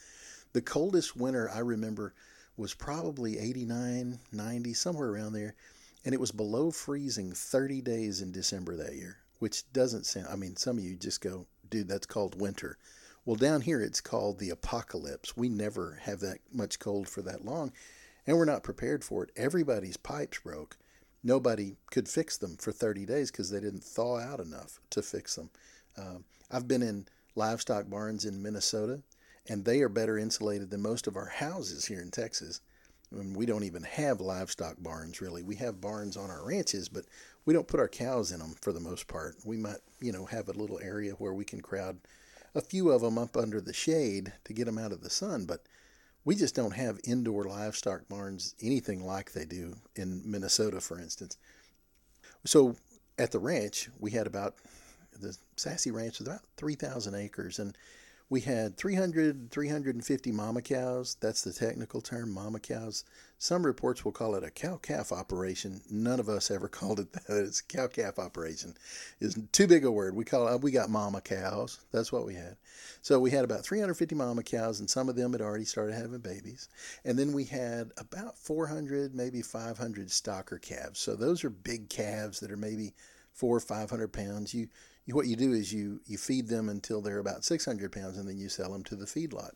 The 0.54 0.62
coldest 0.62 1.16
winter 1.16 1.50
I 1.50 1.60
remember 1.60 2.14
was 2.56 2.76
probably 2.76 3.40
89, 3.40 4.20
90, 4.32 4.74
somewhere 4.74 5.10
around 5.10 5.34
there, 5.34 5.56
and 6.06 6.14
it 6.14 6.20
was 6.20 6.32
below 6.32 6.70
freezing 6.70 7.34
30 7.34 7.82
days 7.82 8.22
in 8.22 8.32
December 8.32 8.76
that 8.76 8.94
year, 8.94 9.18
which 9.40 9.72
doesn't 9.74 10.06
sound. 10.06 10.28
I 10.30 10.36
mean, 10.36 10.56
some 10.56 10.78
of 10.78 10.84
you 10.84 10.96
just 10.96 11.22
go, 11.22 11.48
dude, 11.70 11.88
that's 11.88 12.06
called 12.06 12.40
winter. 12.40 12.78
Well, 13.26 13.36
down 13.36 13.62
here 13.62 13.82
it's 13.82 14.02
called 14.02 14.40
the 14.40 14.50
apocalypse. 14.50 15.38
We 15.38 15.50
never 15.50 16.00
have 16.02 16.20
that 16.22 16.40
much 16.52 16.80
cold 16.80 17.08
for 17.08 17.22
that 17.22 17.46
long, 17.46 17.72
and 18.28 18.38
we're 18.38 18.46
not 18.46 18.64
prepared 18.64 19.04
for 19.04 19.24
it. 19.24 19.32
Everybody's 19.36 19.98
pipes 19.98 20.40
broke 20.40 20.78
nobody 21.24 21.76
could 21.90 22.10
fix 22.10 22.38
them 22.38 22.58
for 22.58 22.72
30 22.72 23.06
days 23.06 23.32
because 23.32 23.50
they 23.50 23.60
didn't 23.60 23.84
thaw 23.84 24.20
out 24.20 24.40
enough 24.40 24.80
to 24.92 25.02
fix 25.02 25.36
them. 25.36 25.50
Um, 25.98 26.26
I've 26.52 26.68
been 26.68 26.84
in 26.84 27.08
livestock 27.36 27.90
barns 27.90 28.26
in 28.26 28.44
Minnesota, 28.44 29.02
and 29.48 29.64
they 29.64 29.82
are 29.82 29.90
better 29.90 30.18
insulated 30.18 30.70
than 30.70 30.82
most 30.82 31.08
of 31.08 31.16
our 31.16 31.28
houses 31.28 31.86
here 31.86 32.02
in 32.02 32.12
Texas. 32.12 32.62
I 33.12 33.18
mean, 33.18 33.34
we 33.34 33.46
don't 33.46 33.64
even 33.64 33.84
have 33.84 34.22
livestock 34.22 34.76
barns 34.80 35.22
really. 35.22 35.44
We 35.44 35.56
have 35.58 35.82
barns 35.82 36.18
on 36.18 36.30
our 36.30 36.46
ranches, 36.46 36.90
but 36.90 37.06
we 37.46 37.54
don't 37.54 37.68
put 37.68 37.80
our 37.80 37.88
cows 37.88 38.32
in 38.32 38.40
them 38.40 38.56
for 38.62 38.74
the 38.74 38.80
most 38.80 39.08
part. 39.08 39.36
We 39.46 39.58
might, 39.58 39.78
you 40.00 40.12
know, 40.12 40.26
have 40.26 40.50
a 40.50 40.54
little 40.54 40.80
area 40.82 41.14
where 41.14 41.34
we 41.34 41.46
can 41.46 41.62
crowd 41.62 42.00
a 42.56 42.62
few 42.62 42.92
of 42.92 43.02
them 43.02 43.18
up 43.18 43.36
under 43.36 43.60
the 43.60 43.74
shade 43.74 44.34
to 44.46 44.54
get 44.54 44.66
them 44.66 44.78
out 44.78 44.92
of 44.92 45.02
the 45.02 45.10
sun, 45.10 45.46
but 45.46 45.64
we 46.26 46.36
just 46.36 46.56
don't 46.56 46.76
have 46.76 47.00
indoor 47.04 47.44
livestock 47.44 48.08
barns 48.08 48.56
anything 48.62 49.06
like 49.06 49.32
they 49.32 49.46
do 49.46 49.76
in 49.96 50.22
Minnesota, 50.26 50.80
for 50.80 51.00
instance. 51.00 51.38
So 52.46 52.76
at 53.18 53.32
the 53.32 53.40
ranch, 53.40 53.90
we 54.00 54.12
had 54.12 54.28
about 54.28 54.56
the 55.20 55.38
Sassy 55.58 55.92
Ranch 55.92 56.20
was 56.20 56.28
about 56.28 56.42
3,000 56.58 57.14
acres, 57.16 57.60
and 57.60 57.78
we 58.30 58.42
had 58.42 58.78
300, 58.78 59.52
350 59.52 60.32
mama 60.32 60.62
cows. 60.62 61.18
That's 61.20 61.44
the 61.44 61.54
technical 61.54 62.02
term, 62.02 62.32
mama 62.32 62.60
cows. 62.60 63.04
Some 63.38 63.66
reports 63.66 64.06
will 64.06 64.14
call 64.14 64.36
it 64.36 64.44
a 64.44 64.50
cow 64.50 64.78
calf 64.78 65.12
operation. 65.12 65.82
None 65.90 66.20
of 66.20 66.30
us 66.30 66.50
ever 66.50 66.68
called 66.70 67.00
it 67.00 67.12
that. 67.14 67.24
It's 67.30 67.60
a 67.60 67.64
cow 67.64 67.88
calf 67.88 68.18
operation. 68.20 68.76
Is 69.20 69.38
too 69.52 69.68
big 69.68 69.86
a 69.86 69.92
word. 69.92 70.16
We 70.16 70.24
call 70.24 70.48
it, 70.48 70.62
we 70.62 70.72
got 70.72 70.90
mama 70.90 71.22
cows. 71.22 71.80
That's 71.92 72.12
what 72.12 72.26
we 72.26 72.34
had. 72.36 72.58
So 73.02 73.20
we 73.20 73.32
had 73.32 73.44
about 73.44 73.66
350 73.66 74.16
mama 74.16 74.44
cows, 74.44 74.80
and 74.80 74.90
some 74.90 75.10
of 75.10 75.16
them 75.16 75.34
had 75.34 75.42
already 75.42 75.66
started 75.66 75.94
having 75.94 76.20
babies. 76.20 76.70
And 77.04 77.20
then 77.20 77.34
we 77.34 77.44
had 77.44 77.92
about 77.98 78.38
400, 78.38 79.14
maybe 79.14 79.42
500 79.42 80.08
stocker 80.08 80.62
calves. 80.62 81.00
So 81.00 81.16
those 81.16 81.44
are 81.44 81.50
big 81.50 81.90
calves 81.90 82.40
that 82.40 82.52
are 82.52 82.58
maybe 82.58 82.94
four 83.34 83.58
or 83.58 83.60
500 83.60 84.14
pounds. 84.14 84.54
You 84.54 84.70
what 85.08 85.28
you 85.28 85.36
do 85.36 85.52
is 85.52 85.74
you, 85.74 86.00
you 86.06 86.18
feed 86.18 86.48
them 86.48 86.70
until 86.70 87.02
they're 87.02 87.20
about 87.20 87.44
600 87.44 87.92
pounds 87.92 88.18
and 88.18 88.28
then 88.28 88.38
you 88.38 88.50
sell 88.50 88.72
them 88.72 88.84
to 88.86 88.96
the 88.96 89.06
feedlot. 89.06 89.52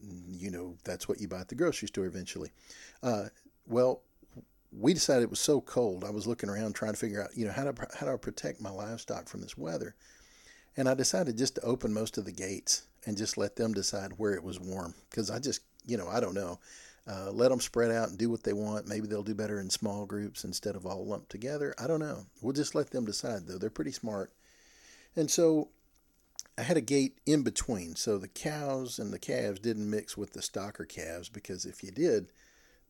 You 0.00 0.50
know, 0.50 0.76
that's 0.84 1.08
what 1.08 1.20
you 1.20 1.28
buy 1.28 1.40
at 1.40 1.48
the 1.48 1.54
grocery 1.54 1.88
store 1.88 2.06
eventually. 2.06 2.50
Uh, 3.02 3.26
well, 3.66 4.02
we 4.72 4.94
decided 4.94 5.22
it 5.22 5.30
was 5.30 5.40
so 5.40 5.60
cold. 5.60 6.04
I 6.04 6.10
was 6.10 6.26
looking 6.26 6.48
around 6.48 6.74
trying 6.74 6.92
to 6.92 6.98
figure 6.98 7.22
out, 7.22 7.36
you 7.36 7.46
know, 7.46 7.52
how 7.52 7.64
to, 7.64 7.74
how 7.98 8.06
do 8.06 8.12
I 8.12 8.16
protect 8.16 8.60
my 8.60 8.70
livestock 8.70 9.28
from 9.28 9.40
this 9.40 9.56
weather? 9.56 9.94
And 10.76 10.88
I 10.88 10.94
decided 10.94 11.38
just 11.38 11.54
to 11.56 11.62
open 11.62 11.94
most 11.94 12.18
of 12.18 12.24
the 12.24 12.32
gates 12.32 12.86
and 13.06 13.16
just 13.16 13.38
let 13.38 13.56
them 13.56 13.72
decide 13.72 14.12
where 14.16 14.34
it 14.34 14.42
was 14.42 14.58
warm. 14.58 14.94
Because 15.08 15.30
I 15.30 15.38
just, 15.38 15.60
you 15.86 15.96
know, 15.96 16.08
I 16.08 16.20
don't 16.20 16.34
know. 16.34 16.58
Uh, 17.06 17.30
let 17.30 17.50
them 17.50 17.60
spread 17.60 17.90
out 17.90 18.08
and 18.08 18.18
do 18.18 18.30
what 18.30 18.42
they 18.42 18.54
want. 18.54 18.88
Maybe 18.88 19.06
they'll 19.06 19.22
do 19.22 19.34
better 19.34 19.60
in 19.60 19.68
small 19.68 20.06
groups 20.06 20.44
instead 20.44 20.74
of 20.74 20.86
all 20.86 21.06
lumped 21.06 21.30
together. 21.30 21.74
I 21.78 21.86
don't 21.86 22.00
know. 22.00 22.24
We'll 22.40 22.54
just 22.54 22.74
let 22.74 22.90
them 22.90 23.04
decide, 23.04 23.46
though. 23.46 23.58
They're 23.58 23.70
pretty 23.70 23.92
smart. 23.92 24.32
And 25.16 25.30
so 25.30 25.68
I 26.56 26.62
had 26.62 26.76
a 26.76 26.82
gate 26.82 27.18
in 27.26 27.42
between. 27.42 27.96
So 27.96 28.18
the 28.18 28.28
cows 28.28 28.98
and 28.98 29.12
the 29.12 29.18
calves 29.18 29.60
didn't 29.60 29.90
mix 29.90 30.16
with 30.16 30.32
the 30.32 30.40
stocker 30.40 30.88
calves 30.88 31.28
because 31.28 31.64
if 31.64 31.82
you 31.82 31.90
did, 31.90 32.28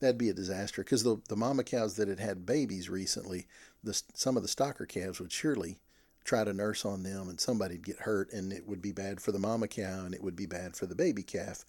that'd 0.01 0.19
be 0.19 0.29
a 0.29 0.35
disaster. 0.35 0.83
Because 0.83 1.03
the, 1.03 1.21
the 1.29 1.37
mama 1.37 1.65
cows 1.65 1.97
that 1.97 2.09
had 2.09 2.21
had 2.21 2.47
babies 2.47 2.91
recently, 2.91 3.47
the, 3.83 4.01
some 4.15 4.37
of 4.37 4.43
the 4.43 4.49
stocker 4.49 4.89
calves 4.89 5.21
would 5.21 5.33
surely 5.33 5.79
try 6.25 6.43
to 6.43 6.53
nurse 6.53 6.85
on 6.85 7.03
them 7.03 7.29
and 7.29 7.39
somebody'd 7.39 7.85
get 7.85 8.01
hurt 8.01 8.33
and 8.33 8.53
it 8.53 8.67
would 8.67 8.81
be 8.81 8.93
bad 8.93 9.21
for 9.21 9.31
the 9.31 9.39
mama 9.39 9.69
cow 9.69 10.05
and 10.05 10.15
it 10.15 10.23
would 10.23 10.37
be 10.37 10.47
bad 10.47 10.75
for 10.75 10.87
the 10.87 10.95
baby 10.95 11.23
calf. 11.23 11.65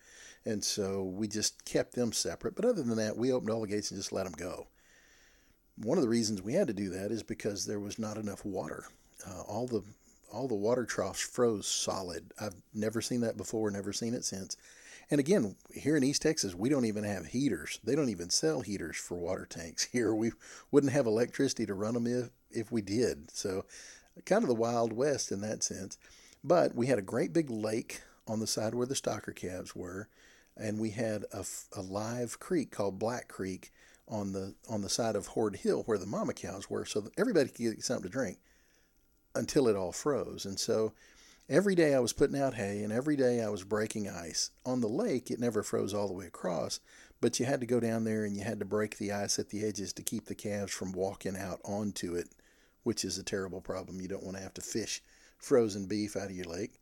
And 0.46 0.64
so 0.64 1.04
we 1.04 1.28
just 1.28 1.66
kept 1.66 1.94
them 1.94 2.14
separate. 2.14 2.56
But 2.56 2.66
other 2.66 2.84
than 2.84 2.98
that, 2.98 3.18
we 3.18 3.32
opened 3.32 3.52
all 3.52 3.62
the 3.62 3.68
gates 3.68 3.92
and 3.92 4.00
just 4.00 4.14
let 4.14 4.24
them 4.24 4.34
go. 4.34 4.68
One 5.78 5.98
of 5.98 6.04
the 6.04 6.10
reasons 6.10 6.42
we 6.42 6.54
had 6.54 6.68
to 6.68 6.74
do 6.74 6.90
that 6.90 7.12
is 7.12 7.22
because 7.22 7.66
there 7.66 7.82
was 7.82 8.00
not 8.00 8.18
enough 8.18 8.46
water. 8.46 8.86
Uh, 9.28 9.42
all 9.42 9.68
the 9.68 9.84
all 10.32 10.48
the 10.48 10.55
water 10.55 10.86
troughs 10.86 11.22
froze 11.22 11.67
solid. 11.67 12.32
I've 12.39 12.55
never 12.74 13.01
seen 13.01 13.22
that 13.22 13.38
before, 13.38 13.72
never 13.72 13.94
seen 13.94 14.13
it 14.13 14.25
since. 14.25 14.58
And 15.12 15.20
again, 15.20 15.55
here 15.74 15.96
in 15.96 16.03
East 16.03 16.24
Texas, 16.24 16.55
we 16.55 16.70
don't 16.70 16.86
even 16.86 17.03
have 17.03 17.27
heaters. 17.27 17.79
They 17.84 17.96
don't 17.96 18.10
even 18.10 18.29
sell 18.29 18.62
heaters 18.62 18.98
for 18.98 19.15
water 19.15 19.46
tanks 19.46 19.84
here. 19.91 20.13
We 20.13 20.32
wouldn't 20.72 20.94
have 20.94 21.05
electricity 21.05 21.65
to 21.67 21.74
run 21.74 21.94
them 21.94 22.08
if, 22.08 22.29
if 22.50 22.72
we 22.72 22.82
did. 22.82 23.32
So, 23.32 23.65
kind 24.25 24.44
of 24.44 24.50
the 24.50 24.55
Wild 24.55 24.94
West 24.94 25.32
in 25.32 25.41
that 25.41 25.63
sense. 25.63 25.98
But 26.44 26.75
we 26.75 26.88
had 26.88 27.00
a 27.00 27.03
great 27.03 27.34
big 27.34 27.50
lake 27.50 28.01
on 28.27 28.39
the 28.39 28.48
side 28.48 28.74
where 28.74 28.88
the 28.88 28.96
stocker 28.96 29.36
calves 29.36 29.75
were, 29.75 30.10
and 30.58 30.79
we 30.79 30.91
had 30.91 31.25
a, 31.32 31.44
a 31.75 31.82
live 31.82 32.39
creek 32.39 32.72
called 32.72 33.00
Black 33.00 33.27
Creek 33.27 33.72
on 34.08 34.34
the 34.34 34.53
on 34.70 34.82
the 34.82 34.89
side 34.89 35.15
of 35.15 35.27
Horde 35.27 35.55
Hill 35.58 35.82
where 35.88 35.98
the 35.98 36.05
mama 36.05 36.34
cows 36.34 36.70
were, 36.70 36.86
so 36.86 37.08
everybody 37.17 37.50
could 37.50 37.58
get 37.58 37.84
something 37.84 38.03
to 38.03 38.10
drink 38.10 38.38
until 39.36 39.68
it 39.68 39.75
all 39.75 39.92
froze. 39.92 40.46
And 40.46 40.60
so 40.60 40.94
every 41.50 41.75
day 41.75 41.94
I 41.94 42.00
was 42.00 42.13
putting 42.13 42.39
out 42.39 42.56
hay 42.56 42.82
and 42.84 42.92
every 42.92 43.15
day 43.15 43.42
I 43.42 43.50
was 43.50 43.63
breaking 43.63 44.10
ice. 44.10 44.51
On 44.65 44.82
the 44.82 44.88
lake, 44.88 45.30
it 45.30 45.39
never 45.39 45.63
froze 45.63 45.94
all 45.94 46.08
the 46.08 46.13
way 46.13 46.25
across, 46.25 46.80
but 47.22 47.39
you 47.39 47.46
had 47.46 47.60
to 47.62 47.68
go 47.68 47.80
down 47.80 48.04
there 48.04 48.24
and 48.24 48.36
you 48.36 48.44
had 48.44 48.60
to 48.60 48.65
break 48.65 48.98
the 48.98 49.12
ice 49.12 49.38
at 49.39 49.50
the 49.50 49.63
edges 49.65 49.94
to 49.94 50.04
keep 50.04 50.25
the 50.25 50.36
calves 50.36 50.74
from 50.74 50.92
walking 50.92 51.38
out 51.38 51.60
onto 51.63 52.15
it, 52.15 52.30
which 52.84 53.04
is 53.04 53.18
a 53.18 53.24
terrible 53.24 53.62
problem. 53.62 54.01
You 54.01 54.08
don't 54.08 54.24
want 54.24 54.38
to 54.38 54.44
have 54.44 54.54
to 54.56 54.62
fish 54.62 55.01
frozen 55.38 55.86
beef 55.86 56.15
out 56.15 56.30
of 56.30 56.36
your 56.36 56.46
lake. 56.46 56.74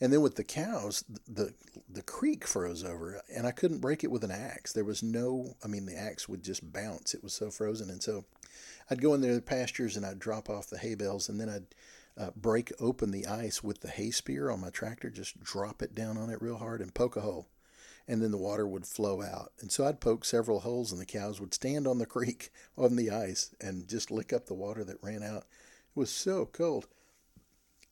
And 0.00 0.12
then 0.12 0.20
with 0.20 0.34
the 0.34 0.44
cows, 0.44 1.04
the 1.28 1.54
the 1.88 2.02
creek 2.02 2.46
froze 2.46 2.82
over, 2.82 3.22
and 3.34 3.46
I 3.46 3.52
couldn't 3.52 3.78
break 3.78 4.02
it 4.02 4.10
with 4.10 4.24
an 4.24 4.30
axe. 4.30 4.72
There 4.72 4.84
was 4.84 5.02
no, 5.02 5.54
I 5.64 5.68
mean, 5.68 5.86
the 5.86 5.96
axe 5.96 6.28
would 6.28 6.42
just 6.42 6.72
bounce. 6.72 7.14
It 7.14 7.22
was 7.22 7.32
so 7.32 7.50
frozen, 7.50 7.88
and 7.90 8.02
so 8.02 8.24
I'd 8.90 9.02
go 9.02 9.14
in 9.14 9.20
there 9.20 9.34
the 9.34 9.42
pastures 9.42 9.96
and 9.96 10.04
I'd 10.04 10.18
drop 10.18 10.50
off 10.50 10.68
the 10.68 10.78
hay 10.78 10.94
bales 10.94 11.28
and 11.28 11.40
then 11.40 11.48
I'd 11.48 11.66
uh, 12.16 12.30
break 12.36 12.72
open 12.78 13.10
the 13.10 13.26
ice 13.26 13.62
with 13.62 13.80
the 13.80 13.88
hay 13.88 14.10
spear 14.10 14.50
on 14.50 14.60
my 14.60 14.70
tractor, 14.70 15.10
just 15.10 15.40
drop 15.40 15.82
it 15.82 15.94
down 15.94 16.16
on 16.16 16.30
it 16.30 16.40
real 16.40 16.58
hard 16.58 16.80
and 16.80 16.94
poke 16.94 17.16
a 17.16 17.20
hole. 17.20 17.48
And 18.06 18.22
then 18.22 18.30
the 18.30 18.38
water 18.38 18.66
would 18.66 18.86
flow 18.86 19.22
out. 19.22 19.52
And 19.60 19.72
so 19.72 19.86
I'd 19.86 20.00
poke 20.00 20.24
several 20.24 20.60
holes 20.60 20.92
and 20.92 21.00
the 21.00 21.06
cows 21.06 21.40
would 21.40 21.54
stand 21.54 21.86
on 21.86 21.98
the 21.98 22.06
creek 22.14 22.50
on 22.76 22.96
the 22.96 23.10
ice 23.10 23.54
and 23.60 23.88
just 23.88 24.10
lick 24.10 24.32
up 24.32 24.46
the 24.46 24.54
water 24.54 24.84
that 24.84 25.02
ran 25.02 25.22
out. 25.22 25.44
It 25.96 25.98
was 25.98 26.10
so 26.10 26.44
cold. 26.46 26.86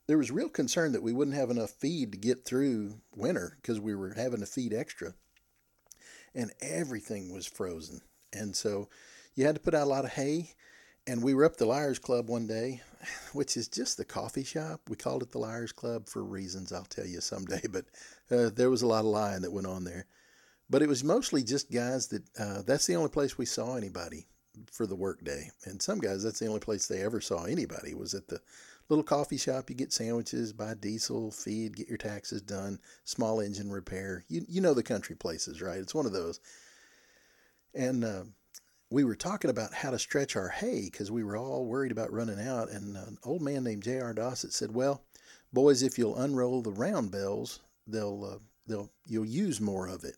There 0.06 0.18
was 0.18 0.30
real 0.30 0.50
concern 0.50 0.92
that 0.92 1.02
we 1.02 1.12
wouldn't 1.12 1.36
have 1.36 1.50
enough 1.50 1.70
feed 1.70 2.12
to 2.12 2.18
get 2.18 2.44
through 2.44 3.00
winter 3.14 3.56
because 3.62 3.80
we 3.80 3.94
were 3.94 4.12
having 4.14 4.40
to 4.40 4.46
feed 4.46 4.74
extra. 4.74 5.14
And 6.34 6.52
everything 6.60 7.32
was 7.32 7.46
frozen. 7.46 8.02
And 8.32 8.54
so 8.54 8.88
you 9.34 9.46
had 9.46 9.54
to 9.54 9.60
put 9.60 9.74
out 9.74 9.84
a 9.84 9.90
lot 9.90 10.04
of 10.04 10.12
hay 10.12 10.54
and 11.06 11.22
we 11.22 11.34
were 11.34 11.44
up 11.44 11.56
the 11.56 11.66
Liars 11.66 11.98
Club 11.98 12.28
one 12.28 12.46
day, 12.46 12.80
which 13.32 13.56
is 13.56 13.68
just 13.68 13.96
the 13.96 14.04
coffee 14.04 14.44
shop. 14.44 14.80
We 14.88 14.96
called 14.96 15.22
it 15.22 15.32
the 15.32 15.38
Liars 15.38 15.72
Club 15.72 16.08
for 16.08 16.22
reasons 16.22 16.72
I'll 16.72 16.84
tell 16.84 17.06
you 17.06 17.20
someday, 17.20 17.62
but 17.70 17.84
uh, 18.30 18.50
there 18.54 18.70
was 18.70 18.82
a 18.82 18.86
lot 18.86 19.00
of 19.00 19.06
lying 19.06 19.42
that 19.42 19.52
went 19.52 19.66
on 19.66 19.84
there. 19.84 20.06
But 20.70 20.82
it 20.82 20.88
was 20.88 21.04
mostly 21.04 21.42
just 21.42 21.70
guys 21.70 22.08
that 22.08 22.22
uh, 22.38 22.62
that's 22.62 22.86
the 22.86 22.96
only 22.96 23.10
place 23.10 23.36
we 23.36 23.44
saw 23.44 23.76
anybody 23.76 24.26
for 24.70 24.86
the 24.86 24.96
workday. 24.96 25.50
And 25.64 25.82
some 25.82 25.98
guys, 25.98 26.22
that's 26.22 26.38
the 26.38 26.46
only 26.46 26.60
place 26.60 26.86
they 26.86 27.02
ever 27.02 27.20
saw 27.20 27.44
anybody 27.44 27.94
was 27.94 28.14
at 28.14 28.28
the 28.28 28.40
little 28.88 29.02
coffee 29.02 29.36
shop. 29.36 29.68
You 29.68 29.76
get 29.76 29.92
sandwiches, 29.92 30.52
buy 30.52 30.74
diesel, 30.74 31.30
feed, 31.30 31.76
get 31.76 31.88
your 31.88 31.98
taxes 31.98 32.40
done, 32.40 32.78
small 33.04 33.40
engine 33.40 33.70
repair. 33.70 34.24
You, 34.28 34.46
you 34.48 34.60
know 34.60 34.72
the 34.72 34.82
country 34.82 35.16
places, 35.16 35.60
right? 35.60 35.78
It's 35.78 35.94
one 35.94 36.06
of 36.06 36.12
those. 36.12 36.40
And, 37.74 38.04
uh, 38.04 38.24
we 38.92 39.04
were 39.04 39.16
talking 39.16 39.50
about 39.50 39.72
how 39.72 39.90
to 39.90 39.98
stretch 39.98 40.36
our 40.36 40.48
hay 40.48 40.82
because 40.90 41.10
we 41.10 41.24
were 41.24 41.36
all 41.36 41.64
worried 41.64 41.92
about 41.92 42.12
running 42.12 42.40
out. 42.40 42.70
And 42.70 42.96
an 42.96 43.18
old 43.24 43.40
man 43.40 43.64
named 43.64 43.82
J.R. 43.82 44.12
Dossett 44.12 44.52
said, 44.52 44.74
"Well, 44.74 45.02
boys, 45.52 45.82
if 45.82 45.98
you'll 45.98 46.18
unroll 46.18 46.62
the 46.62 46.72
round 46.72 47.10
bales, 47.10 47.60
they'll 47.86 48.24
uh, 48.24 48.38
they'll 48.66 48.90
you'll 49.06 49.24
use 49.24 49.60
more 49.60 49.88
of 49.88 50.04
it 50.04 50.16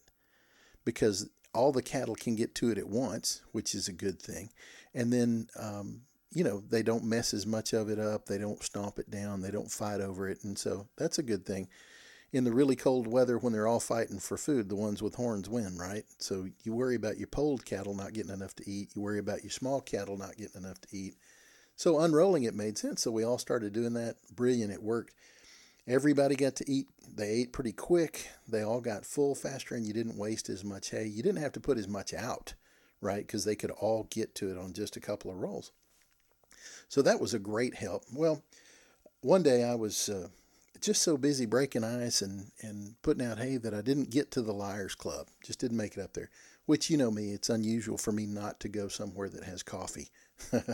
because 0.85 1.31
all 1.55 1.71
the 1.71 1.83
cattle 1.83 2.17
can 2.17 2.35
get 2.35 2.55
to 2.57 2.71
it 2.71 2.79
at 2.79 2.89
once, 2.89 3.43
which 3.53 3.75
is 3.75 3.87
a 3.87 3.93
good 3.93 4.21
thing. 4.21 4.51
And 4.93 5.13
then 5.13 5.47
um, 5.59 6.03
you 6.33 6.43
know 6.43 6.61
they 6.69 6.83
don't 6.83 7.05
mess 7.05 7.33
as 7.33 7.47
much 7.47 7.73
of 7.73 7.89
it 7.89 8.01
up. 8.01 8.27
They 8.27 8.39
don't 8.39 8.63
stomp 8.63 8.99
it 8.99 9.11
down. 9.11 9.41
They 9.41 9.53
don't 9.53 9.71
fight 9.71 10.01
over 10.01 10.29
it, 10.29 10.43
and 10.43 10.59
so 10.59 10.89
that's 10.97 11.19
a 11.19 11.23
good 11.23 11.47
thing." 11.47 11.69
In 12.35 12.43
the 12.43 12.53
really 12.53 12.75
cold 12.75 13.07
weather 13.07 13.39
when 13.39 13.53
they're 13.53 13.69
all 13.69 13.79
fighting 13.79 14.19
for 14.19 14.37
food, 14.37 14.69
the 14.69 14.75
ones 14.75 15.01
with 15.01 15.15
horns 15.15 15.49
win, 15.49 15.79
right? 15.79 16.03
So 16.19 16.49
you 16.65 16.75
worry 16.75 16.97
about 16.97 17.17
your 17.17 17.29
polled 17.29 17.65
cattle 17.65 17.95
not 17.95 18.13
getting 18.13 18.33
enough 18.33 18.57
to 18.57 18.69
eat. 18.69 18.91
You 18.95 19.03
worry 19.03 19.21
about 19.21 19.45
your 19.45 19.53
small 19.53 19.81
cattle 19.81 20.17
not 20.17 20.37
getting 20.37 20.63
enough 20.63 20.81
to 20.81 20.89
eat. 20.91 21.15
So 21.77 22.01
unrolling 22.01 22.43
it 22.43 22.55
made 22.55 22.77
sense. 22.77 23.03
So 23.03 23.13
we 23.13 23.25
all 23.25 23.39
started 23.39 23.73
doing 23.73 23.93
that. 23.95 24.17
Brilliant. 24.35 24.73
It 24.73 24.83
worked. 24.83 25.15
Everybody 25.87 26.35
got 26.35 26.57
to 26.57 26.69
eat. 26.69 26.89
They 27.15 27.31
ate 27.31 27.53
pretty 27.53 27.73
quick. 27.73 28.29
They 28.49 28.63
all 28.63 28.81
got 28.81 29.05
full 29.05 29.37
faster, 29.37 29.77
and 29.77 29.87
you 29.87 29.93
didn't 29.93 30.19
waste 30.19 30.49
as 30.49 30.65
much 30.65 30.91
hay. 30.91 31.07
You 31.07 31.23
didn't 31.23 31.43
have 31.43 31.53
to 31.53 31.61
put 31.61 31.79
as 31.79 31.87
much 31.87 32.13
out, 32.13 32.55
right? 33.01 33.25
Because 33.25 33.45
they 33.45 33.55
could 33.55 33.71
all 33.71 34.09
get 34.11 34.35
to 34.37 34.51
it 34.51 34.59
on 34.59 34.73
just 34.73 34.97
a 34.97 35.01
couple 35.01 35.31
of 35.31 35.37
rolls. 35.37 35.71
So 36.89 37.01
that 37.03 37.21
was 37.21 37.33
a 37.33 37.39
great 37.39 37.75
help. 37.75 38.03
Well, 38.13 38.43
one 39.21 39.43
day 39.45 39.63
I 39.63 39.75
was 39.75 40.09
uh, 40.09 40.29
just 40.85 41.03
so 41.03 41.17
busy 41.17 41.47
breaking 41.47 41.85
ice 41.85 42.23
and, 42.23 42.51
and 42.61 42.95
putting 43.03 43.25
out 43.25 43.39
hay 43.39 43.57
that 43.57 43.75
I 43.75 43.81
didn't 43.81 44.11
get 44.11 44.31
to 44.33 44.43
the 44.43 44.53
Liars 44.53 44.95
Club. 44.95 45.29
Just 45.45 45.61
didn't 45.61 45.77
make 45.77 45.97
it 45.97 46.03
up 46.03 46.15
there. 46.15 46.31
Which, 46.67 46.89
you 46.89 46.97
know 46.97 47.11
me, 47.11 47.33
it's 47.33 47.51
unusual 47.51 47.99
for 47.99 48.13
me 48.13 48.27
not 48.27 48.61
to 48.61 48.69
go 48.69 48.89
somewhere 48.89 49.29
that 49.29 49.45
has 49.45 49.63
coffee. 49.63 50.09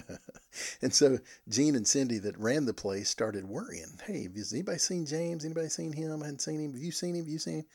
and 0.82 0.94
so 0.94 1.18
Gene 1.48 1.74
and 1.74 1.86
Cindy 1.86 2.18
that 2.18 2.38
ran 2.38 2.64
the 2.64 2.74
place 2.74 3.10
started 3.10 3.44
worrying. 3.44 3.98
Hey, 4.06 4.28
has 4.36 4.52
anybody 4.52 4.78
seen 4.78 5.04
James? 5.04 5.44
Anybody 5.44 5.68
seen 5.68 5.92
him? 5.92 6.22
I 6.22 6.26
hadn't 6.26 6.42
seen 6.42 6.60
him. 6.60 6.72
Have 6.72 6.82
you 6.82 6.92
seen 6.92 7.14
him? 7.14 7.24
Have 7.24 7.32
you 7.32 7.38
seen 7.38 7.60
him? 7.60 7.66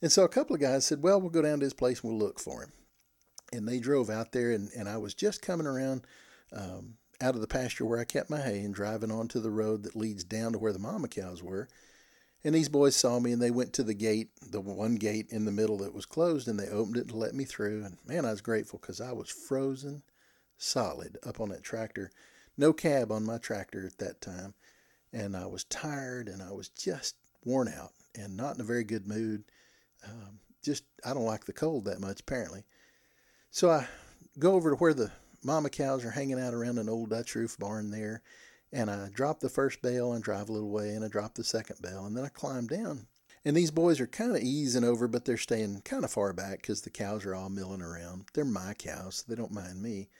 And 0.00 0.12
so 0.12 0.24
a 0.24 0.28
couple 0.28 0.54
of 0.54 0.62
guys 0.62 0.86
said, 0.86 1.02
well, 1.02 1.20
we'll 1.20 1.30
go 1.30 1.42
down 1.42 1.58
to 1.60 1.66
his 1.66 1.74
place 1.74 2.00
and 2.00 2.10
we'll 2.10 2.20
look 2.20 2.38
for 2.38 2.62
him. 2.62 2.72
And 3.52 3.66
they 3.66 3.80
drove 3.80 4.10
out 4.10 4.32
there, 4.32 4.52
and, 4.52 4.68
and 4.76 4.88
I 4.88 4.98
was 4.98 5.14
just 5.14 5.42
coming 5.42 5.66
around 5.66 6.02
um, 6.52 6.98
out 7.20 7.34
of 7.34 7.40
the 7.40 7.46
pasture 7.46 7.84
where 7.84 7.98
I 7.98 8.04
kept 8.04 8.30
my 8.30 8.40
hay 8.40 8.60
and 8.60 8.74
driving 8.74 9.10
onto 9.10 9.40
the 9.40 9.50
road 9.50 9.82
that 9.82 9.96
leads 9.96 10.24
down 10.24 10.52
to 10.52 10.58
where 10.58 10.72
the 10.72 10.78
mama 10.78 11.08
cows 11.08 11.42
were. 11.42 11.68
And 12.44 12.54
these 12.54 12.68
boys 12.68 12.94
saw 12.94 13.18
me 13.18 13.32
and 13.32 13.42
they 13.42 13.50
went 13.50 13.72
to 13.74 13.82
the 13.82 13.94
gate, 13.94 14.30
the 14.40 14.60
one 14.60 14.94
gate 14.94 15.26
in 15.30 15.44
the 15.44 15.52
middle 15.52 15.78
that 15.78 15.94
was 15.94 16.06
closed, 16.06 16.46
and 16.46 16.58
they 16.58 16.68
opened 16.68 16.96
it 16.96 17.08
to 17.08 17.16
let 17.16 17.34
me 17.34 17.44
through. 17.44 17.84
And 17.84 17.96
man, 18.06 18.24
I 18.24 18.30
was 18.30 18.40
grateful 18.40 18.78
because 18.80 19.00
I 19.00 19.12
was 19.12 19.28
frozen 19.28 20.02
solid 20.56 21.18
up 21.26 21.40
on 21.40 21.48
that 21.48 21.64
tractor. 21.64 22.10
No 22.56 22.72
cab 22.72 23.10
on 23.10 23.24
my 23.24 23.38
tractor 23.38 23.86
at 23.86 23.98
that 23.98 24.20
time. 24.20 24.54
And 25.12 25.36
I 25.36 25.46
was 25.46 25.64
tired 25.64 26.28
and 26.28 26.42
I 26.42 26.52
was 26.52 26.68
just 26.68 27.16
worn 27.44 27.68
out 27.68 27.92
and 28.14 28.36
not 28.36 28.54
in 28.54 28.60
a 28.60 28.64
very 28.64 28.84
good 28.84 29.06
mood. 29.06 29.44
Um, 30.04 30.40
just, 30.62 30.84
I 31.04 31.14
don't 31.14 31.24
like 31.24 31.44
the 31.44 31.52
cold 31.52 31.86
that 31.86 32.00
much, 32.00 32.20
apparently. 32.20 32.64
So 33.50 33.70
I 33.70 33.88
go 34.38 34.54
over 34.54 34.70
to 34.70 34.76
where 34.76 34.94
the 34.94 35.10
mama 35.42 35.70
cows 35.70 36.04
are 36.04 36.10
hanging 36.10 36.40
out 36.40 36.54
around 36.54 36.78
an 36.78 36.88
old 36.88 37.10
Dutch 37.10 37.34
roof 37.34 37.58
barn 37.58 37.90
there. 37.90 38.22
And 38.72 38.90
I 38.90 39.08
drop 39.12 39.40
the 39.40 39.48
first 39.48 39.80
bale 39.80 40.12
and 40.12 40.22
drive 40.22 40.48
a 40.48 40.52
little 40.52 40.70
way, 40.70 40.90
and 40.90 41.04
I 41.04 41.08
drop 41.08 41.34
the 41.34 41.44
second 41.44 41.78
bale, 41.80 42.04
and 42.04 42.16
then 42.16 42.24
I 42.24 42.28
climb 42.28 42.66
down. 42.66 43.06
And 43.44 43.56
these 43.56 43.70
boys 43.70 43.98
are 43.98 44.06
kind 44.06 44.36
of 44.36 44.42
easing 44.42 44.84
over, 44.84 45.08
but 45.08 45.24
they're 45.24 45.38
staying 45.38 45.80
kind 45.82 46.04
of 46.04 46.10
far 46.10 46.34
back 46.34 46.60
because 46.60 46.82
the 46.82 46.90
cows 46.90 47.24
are 47.24 47.34
all 47.34 47.48
milling 47.48 47.80
around. 47.80 48.26
They're 48.34 48.44
my 48.44 48.74
cows, 48.74 49.16
so 49.16 49.24
they 49.26 49.40
don't 49.40 49.52
mind 49.52 49.82
me. 49.82 50.10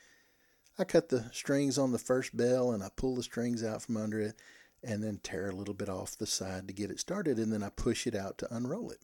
I 0.79 0.83
cut 0.83 1.09
the 1.09 1.29
strings 1.31 1.77
on 1.77 1.91
the 1.91 1.99
first 1.99 2.35
bale 2.35 2.71
and 2.71 2.81
I 2.81 2.89
pull 2.95 3.15
the 3.15 3.23
strings 3.23 3.63
out 3.63 3.81
from 3.81 3.97
under 3.97 4.19
it 4.19 4.35
and 4.81 5.03
then 5.03 5.19
tear 5.21 5.49
a 5.49 5.55
little 5.55 5.73
bit 5.73 5.89
off 5.89 6.17
the 6.17 6.25
side 6.25 6.67
to 6.67 6.73
get 6.73 6.89
it 6.89 6.99
started, 6.99 7.37
and 7.37 7.51
then 7.51 7.61
I 7.61 7.69
push 7.69 8.07
it 8.07 8.15
out 8.15 8.37
to 8.37 8.55
unroll 8.55 8.91
it. 8.91 9.01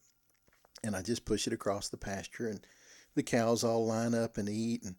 And 0.83 0.95
I 0.95 1.01
just 1.01 1.25
push 1.25 1.47
it 1.47 1.53
across 1.53 1.89
the 1.89 1.97
pasture, 1.97 2.47
and 2.47 2.65
the 3.13 3.23
cows 3.23 3.63
all 3.63 3.85
line 3.85 4.15
up 4.15 4.37
and 4.37 4.47
eat, 4.47 4.83
and 4.83 4.95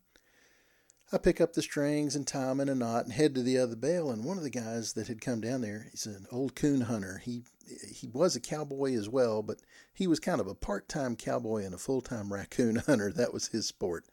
I 1.13 1.19
pick 1.19 1.41
up 1.41 1.53
the 1.53 1.63
strings 1.63 2.17
and 2.17 2.27
tie 2.27 2.47
them 2.47 2.61
in 2.61 2.69
a 2.69 2.75
knot 2.75 3.05
and 3.05 3.13
head 3.13 3.37
to 3.37 3.43
the 3.43 3.59
other 3.59 3.77
bale. 3.77 4.11
And 4.11 4.25
one 4.25 4.39
of 4.39 4.43
the 4.43 4.51
guys 4.51 4.95
that 4.95 5.07
had 5.07 5.21
come 5.21 5.41
down 5.41 5.61
there, 5.61 5.87
he's 5.93 6.05
an 6.07 6.27
old 6.33 6.57
coon 6.57 6.83
hunter. 6.83 7.19
He 7.19 7.45
he 7.89 8.09
was 8.09 8.35
a 8.35 8.41
cowboy 8.41 8.95
as 8.97 9.09
well, 9.09 9.43
but 9.43 9.61
he 9.93 10.07
was 10.07 10.21
kind 10.21 10.41
of 10.41 10.47
a 10.49 10.55
part-time 10.55 11.17
cowboy 11.17 11.65
and 11.65 11.75
a 11.75 11.79
full-time 11.79 12.33
raccoon 12.33 12.77
hunter. 12.87 13.13
That 13.13 13.33
was 13.33 13.49
his 13.49 13.67
sport. 13.67 14.05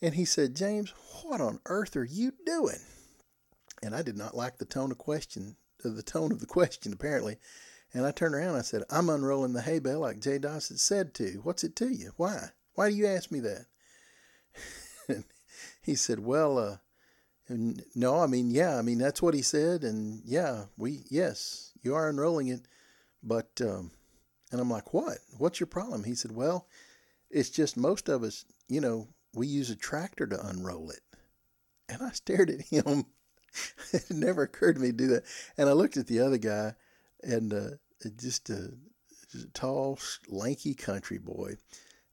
And 0.00 0.14
he 0.14 0.24
said, 0.24 0.56
"James, 0.56 0.92
what 1.22 1.40
on 1.40 1.60
earth 1.66 1.94
are 1.96 2.04
you 2.04 2.32
doing?" 2.44 2.80
And 3.80 3.94
I 3.94 4.02
did 4.02 4.16
not 4.16 4.36
like 4.36 4.58
the 4.58 4.64
tone 4.64 4.90
of 4.90 4.98
question, 4.98 5.56
the 5.84 6.02
tone 6.02 6.32
of 6.32 6.40
the 6.40 6.46
question 6.46 6.92
apparently. 6.92 7.38
And 7.94 8.04
I 8.04 8.10
turned 8.10 8.34
around 8.34 8.50
and 8.50 8.58
I 8.58 8.62
said, 8.62 8.82
"I'm 8.90 9.08
unrolling 9.08 9.52
the 9.52 9.62
hay 9.62 9.78
bale 9.78 10.00
like 10.00 10.18
Jay 10.18 10.38
Dawson 10.38 10.78
said 10.78 11.14
to. 11.14 11.40
What's 11.44 11.62
it 11.62 11.76
to 11.76 11.88
you? 11.88 12.12
Why? 12.16 12.50
Why 12.74 12.90
do 12.90 12.96
you 12.96 13.06
ask 13.06 13.30
me 13.30 13.38
that?" 13.38 13.66
he 15.82 15.94
said, 15.94 16.20
"Well, 16.20 16.58
uh, 16.58 16.76
and 17.48 17.84
no, 17.94 18.20
I 18.20 18.26
mean, 18.26 18.50
yeah, 18.50 18.78
I 18.78 18.82
mean 18.82 18.98
that's 18.98 19.20
what 19.20 19.34
he 19.34 19.42
said, 19.42 19.84
and 19.84 20.22
yeah, 20.24 20.64
we, 20.76 21.04
yes, 21.10 21.72
you 21.82 21.94
are 21.94 22.08
unrolling 22.08 22.48
it, 22.48 22.62
but." 23.22 23.60
Um, 23.60 23.90
and 24.50 24.60
I'm 24.60 24.70
like, 24.70 24.92
"What? 24.92 25.18
What's 25.38 25.58
your 25.58 25.66
problem?" 25.66 26.04
He 26.04 26.14
said, 26.14 26.32
"Well, 26.32 26.68
it's 27.30 27.50
just 27.50 27.76
most 27.76 28.08
of 28.08 28.22
us, 28.22 28.44
you 28.68 28.80
know, 28.80 29.08
we 29.34 29.46
use 29.46 29.70
a 29.70 29.76
tractor 29.76 30.26
to 30.26 30.46
unroll 30.46 30.90
it." 30.90 31.00
And 31.88 32.02
I 32.02 32.10
stared 32.10 32.50
at 32.50 32.60
him. 32.70 33.06
it 33.92 34.10
never 34.10 34.42
occurred 34.42 34.74
to 34.74 34.80
me 34.80 34.88
to 34.88 34.96
do 34.96 35.06
that. 35.08 35.24
And 35.58 35.68
I 35.68 35.72
looked 35.72 35.96
at 35.96 36.06
the 36.06 36.20
other 36.20 36.38
guy, 36.38 36.74
and 37.22 37.52
uh, 37.52 37.70
just 38.16 38.50
a, 38.50 38.72
just 39.30 39.46
a 39.46 39.48
tall, 39.52 39.98
lanky 40.28 40.74
country 40.74 41.18
boy 41.18 41.56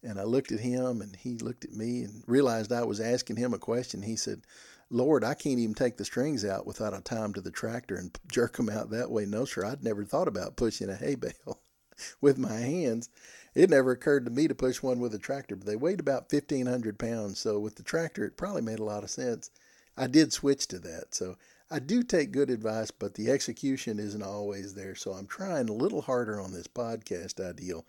and 0.03 0.19
I 0.19 0.23
looked 0.23 0.51
at 0.51 0.59
him 0.59 1.01
and 1.01 1.15
he 1.15 1.37
looked 1.37 1.65
at 1.65 1.73
me 1.73 2.03
and 2.03 2.23
realized 2.27 2.71
I 2.71 2.83
was 2.83 2.99
asking 2.99 3.35
him 3.35 3.53
a 3.53 3.59
question. 3.59 4.01
He 4.01 4.15
said, 4.15 4.41
Lord, 4.89 5.23
I 5.23 5.33
can't 5.33 5.59
even 5.59 5.75
take 5.75 5.97
the 5.97 6.05
strings 6.05 6.43
out 6.43 6.65
without 6.65 6.97
a 6.97 7.01
time 7.01 7.33
to 7.33 7.41
the 7.41 7.51
tractor 7.51 7.95
and 7.95 8.17
jerk 8.31 8.57
them 8.57 8.69
out 8.69 8.89
that 8.89 9.11
way. 9.11 9.25
No, 9.25 9.45
sir, 9.45 9.65
I'd 9.65 9.83
never 9.83 10.03
thought 10.03 10.27
about 10.27 10.55
pushing 10.55 10.89
a 10.89 10.95
hay 10.95 11.15
bale 11.15 11.59
with 12.21 12.37
my 12.37 12.57
hands. 12.57 13.09
It 13.53 13.69
never 13.69 13.91
occurred 13.91 14.25
to 14.25 14.31
me 14.31 14.47
to 14.47 14.55
push 14.55 14.81
one 14.81 14.99
with 14.99 15.13
a 15.13 15.19
tractor, 15.19 15.55
but 15.55 15.67
they 15.67 15.75
weighed 15.75 15.99
about 15.99 16.31
1,500 16.31 16.97
pounds. 16.97 17.39
So 17.39 17.59
with 17.59 17.75
the 17.75 17.83
tractor, 17.83 18.23
it 18.23 18.37
probably 18.37 18.61
made 18.61 18.79
a 18.79 18.83
lot 18.83 19.03
of 19.03 19.09
sense. 19.09 19.51
I 19.97 20.07
did 20.07 20.31
switch 20.31 20.67
to 20.67 20.79
that. 20.79 21.13
So 21.13 21.35
I 21.69 21.79
do 21.79 22.03
take 22.03 22.31
good 22.31 22.49
advice, 22.49 22.89
but 22.89 23.15
the 23.15 23.29
execution 23.29 23.99
isn't 23.99 24.23
always 24.23 24.73
there. 24.73 24.95
So 24.95 25.11
I'm 25.11 25.27
trying 25.27 25.69
a 25.69 25.73
little 25.73 26.01
harder 26.01 26.39
on 26.39 26.51
this 26.51 26.67
podcast 26.67 27.43
ideal 27.43 27.85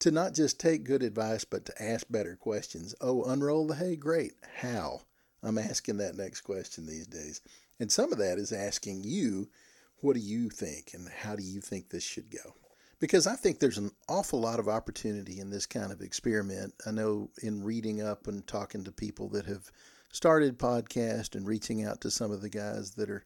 to 0.00 0.10
not 0.10 0.34
just 0.34 0.60
take 0.60 0.84
good 0.84 1.02
advice, 1.02 1.44
but 1.44 1.64
to 1.66 1.82
ask 1.82 2.06
better 2.10 2.36
questions. 2.36 2.94
Oh, 3.00 3.24
unroll 3.24 3.66
the 3.66 3.74
hay? 3.74 3.96
Great. 3.96 4.34
How? 4.56 5.02
I'm 5.42 5.58
asking 5.58 5.98
that 5.98 6.16
next 6.16 6.42
question 6.42 6.86
these 6.86 7.06
days. 7.06 7.40
And 7.80 7.90
some 7.90 8.12
of 8.12 8.18
that 8.18 8.38
is 8.38 8.52
asking 8.52 9.02
you, 9.04 9.48
what 10.00 10.14
do 10.14 10.20
you 10.20 10.48
think 10.50 10.92
and 10.94 11.08
how 11.08 11.36
do 11.36 11.42
you 11.42 11.60
think 11.60 11.88
this 11.88 12.04
should 12.04 12.30
go? 12.30 12.54
Because 13.00 13.26
I 13.26 13.36
think 13.36 13.58
there's 13.58 13.78
an 13.78 13.92
awful 14.08 14.40
lot 14.40 14.58
of 14.58 14.68
opportunity 14.68 15.38
in 15.38 15.50
this 15.50 15.66
kind 15.66 15.92
of 15.92 16.00
experiment. 16.00 16.74
I 16.84 16.90
know 16.90 17.30
in 17.42 17.62
reading 17.62 18.02
up 18.02 18.26
and 18.26 18.44
talking 18.46 18.84
to 18.84 18.92
people 18.92 19.28
that 19.30 19.46
have 19.46 19.70
started 20.12 20.58
podcast 20.58 21.36
and 21.36 21.46
reaching 21.46 21.84
out 21.84 22.00
to 22.00 22.10
some 22.10 22.32
of 22.32 22.40
the 22.40 22.48
guys 22.48 22.92
that 22.92 23.10
are 23.10 23.24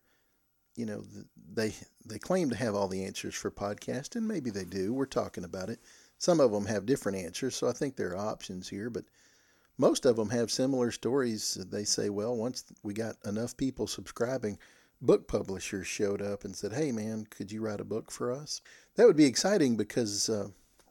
you 0.75 0.87
know 0.87 1.05
they 1.53 1.75
they 2.07 2.19
claim 2.19 2.51
to 2.51 2.57
have 2.57 2.75
all 2.75 2.89
the 2.89 3.05
answers 3.05 3.35
for 3.35 3.51
podcast 3.51 4.17
and 4.17 4.27
maybe 4.27 4.51
they 4.51 4.65
do 4.65 4.93
we're 4.93 5.05
talking 5.07 5.45
about 5.45 5.69
it 5.69 5.81
some 6.23 6.39
of 6.39 6.53
them 6.53 6.67
have 6.67 6.87
different 6.87 7.19
answers, 7.19 7.57
so 7.57 7.67
I 7.69 7.73
think 7.73 7.97
there 7.97 8.11
are 8.11 8.29
options 8.29 8.69
here, 8.69 8.89
but 8.89 9.07
most 9.77 10.07
of 10.07 10.15
them 10.15 10.29
have 10.29 10.53
similar 10.53 10.93
stories. 10.93 11.55
They 11.55 11.83
say, 11.83 12.11
well, 12.11 12.37
once 12.37 12.65
we 12.85 12.95
got 12.95 13.17
enough 13.25 13.57
people 13.57 13.89
subscribing, 13.89 14.57
book 15.01 15.27
publishers 15.27 15.89
showed 15.89 16.23
up 16.23 16.45
and 16.45 16.55
said, 16.55 16.75
hey, 16.75 16.93
man, 16.93 17.27
could 17.29 17.51
you 17.51 17.61
write 17.61 17.81
a 17.81 17.85
book 17.85 18.13
for 18.13 18.31
us? 18.31 18.61
That 18.95 19.09
would 19.09 19.17
be 19.17 19.25
exciting 19.25 19.77
because, 19.77 20.29
uh, 20.29 20.51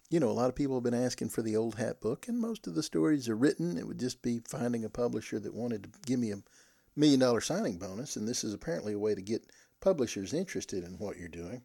you 0.10 0.20
know, 0.20 0.28
a 0.28 0.34
lot 0.36 0.50
of 0.50 0.56
people 0.56 0.76
have 0.76 0.84
been 0.84 0.94
asking 0.94 1.30
for 1.30 1.42
the 1.42 1.56
Old 1.56 1.76
Hat 1.76 2.02
book, 2.02 2.28
and 2.28 2.38
most 2.38 2.68
of 2.68 2.76
the 2.76 2.84
stories 2.84 3.30
are 3.30 3.38
written. 3.38 3.78
It 3.78 3.88
would 3.88 4.02
just 4.02 4.22
be 4.22 4.42
finding 4.50 4.84
a 4.84 4.90
publisher 4.90 5.40
that 5.40 5.54
wanted 5.54 5.84
to 5.84 5.90
give 6.06 6.20
me 6.20 6.32
a 6.32 6.44
million 6.98 7.22
dollar 7.22 7.40
signing 7.40 7.78
bonus, 7.78 8.18
and 8.18 8.28
this 8.28 8.44
is 8.44 8.54
apparently 8.54 8.92
a 8.92 9.00
way 9.00 9.16
to 9.16 9.22
get 9.22 9.50
publishers 9.80 10.34
interested 10.34 10.84
in 10.84 10.98
what 10.98 11.16
you're 11.16 11.30
doing. 11.30 11.62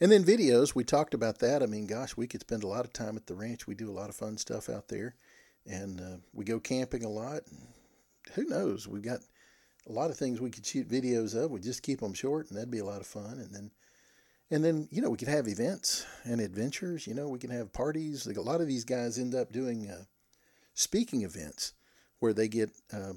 And 0.00 0.12
then 0.12 0.24
videos, 0.24 0.74
we 0.74 0.84
talked 0.84 1.12
about 1.12 1.40
that. 1.40 1.62
I 1.62 1.66
mean, 1.66 1.86
gosh, 1.86 2.16
we 2.16 2.28
could 2.28 2.42
spend 2.42 2.62
a 2.62 2.68
lot 2.68 2.84
of 2.84 2.92
time 2.92 3.16
at 3.16 3.26
the 3.26 3.34
ranch. 3.34 3.66
We 3.66 3.74
do 3.74 3.90
a 3.90 3.92
lot 3.92 4.08
of 4.08 4.14
fun 4.14 4.36
stuff 4.36 4.68
out 4.68 4.88
there, 4.88 5.16
and 5.66 6.00
uh, 6.00 6.16
we 6.32 6.44
go 6.44 6.60
camping 6.60 7.04
a 7.04 7.08
lot. 7.08 7.42
Who 8.34 8.44
knows? 8.44 8.86
We've 8.86 9.02
got 9.02 9.20
a 9.88 9.92
lot 9.92 10.10
of 10.10 10.16
things 10.16 10.40
we 10.40 10.50
could 10.50 10.64
shoot 10.64 10.88
videos 10.88 11.34
of. 11.34 11.50
We 11.50 11.60
just 11.60 11.82
keep 11.82 12.00
them 12.00 12.14
short, 12.14 12.48
and 12.48 12.56
that'd 12.56 12.70
be 12.70 12.78
a 12.78 12.84
lot 12.84 13.00
of 13.00 13.06
fun. 13.08 13.38
And 13.38 13.52
then, 13.52 13.70
and 14.50 14.64
then 14.64 14.88
you 14.92 15.02
know, 15.02 15.10
we 15.10 15.18
could 15.18 15.28
have 15.28 15.48
events 15.48 16.06
and 16.22 16.40
adventures. 16.40 17.06
You 17.06 17.14
know, 17.14 17.28
we 17.28 17.40
can 17.40 17.50
have 17.50 17.72
parties. 17.72 18.24
Like 18.24 18.36
a 18.36 18.42
lot 18.42 18.60
of 18.60 18.68
these 18.68 18.84
guys 18.84 19.18
end 19.18 19.34
up 19.34 19.50
doing 19.50 19.88
uh, 19.90 20.04
speaking 20.74 21.22
events 21.22 21.72
where 22.20 22.32
they 22.32 22.46
get. 22.46 22.70
Uh, 22.92 23.14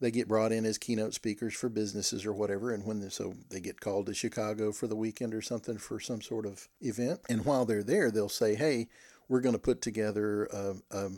they 0.00 0.10
get 0.10 0.28
brought 0.28 0.52
in 0.52 0.64
as 0.64 0.78
keynote 0.78 1.14
speakers 1.14 1.54
for 1.54 1.68
businesses 1.68 2.26
or 2.26 2.32
whatever 2.32 2.72
and 2.72 2.84
when 2.84 3.00
they, 3.00 3.08
so 3.08 3.34
they 3.50 3.60
get 3.60 3.80
called 3.80 4.06
to 4.06 4.14
chicago 4.14 4.72
for 4.72 4.86
the 4.86 4.96
weekend 4.96 5.32
or 5.34 5.42
something 5.42 5.78
for 5.78 6.00
some 6.00 6.20
sort 6.20 6.46
of 6.46 6.68
event. 6.80 7.20
And 7.28 7.44
while 7.44 7.64
they're 7.64 7.82
there 7.82 8.10
they'll 8.10 8.28
say 8.28 8.54
hey 8.54 8.88
we're 9.28 9.40
going 9.40 9.54
to 9.54 9.60
put 9.60 9.80
together 9.80 10.44
a, 10.46 10.74
a, 10.90 11.10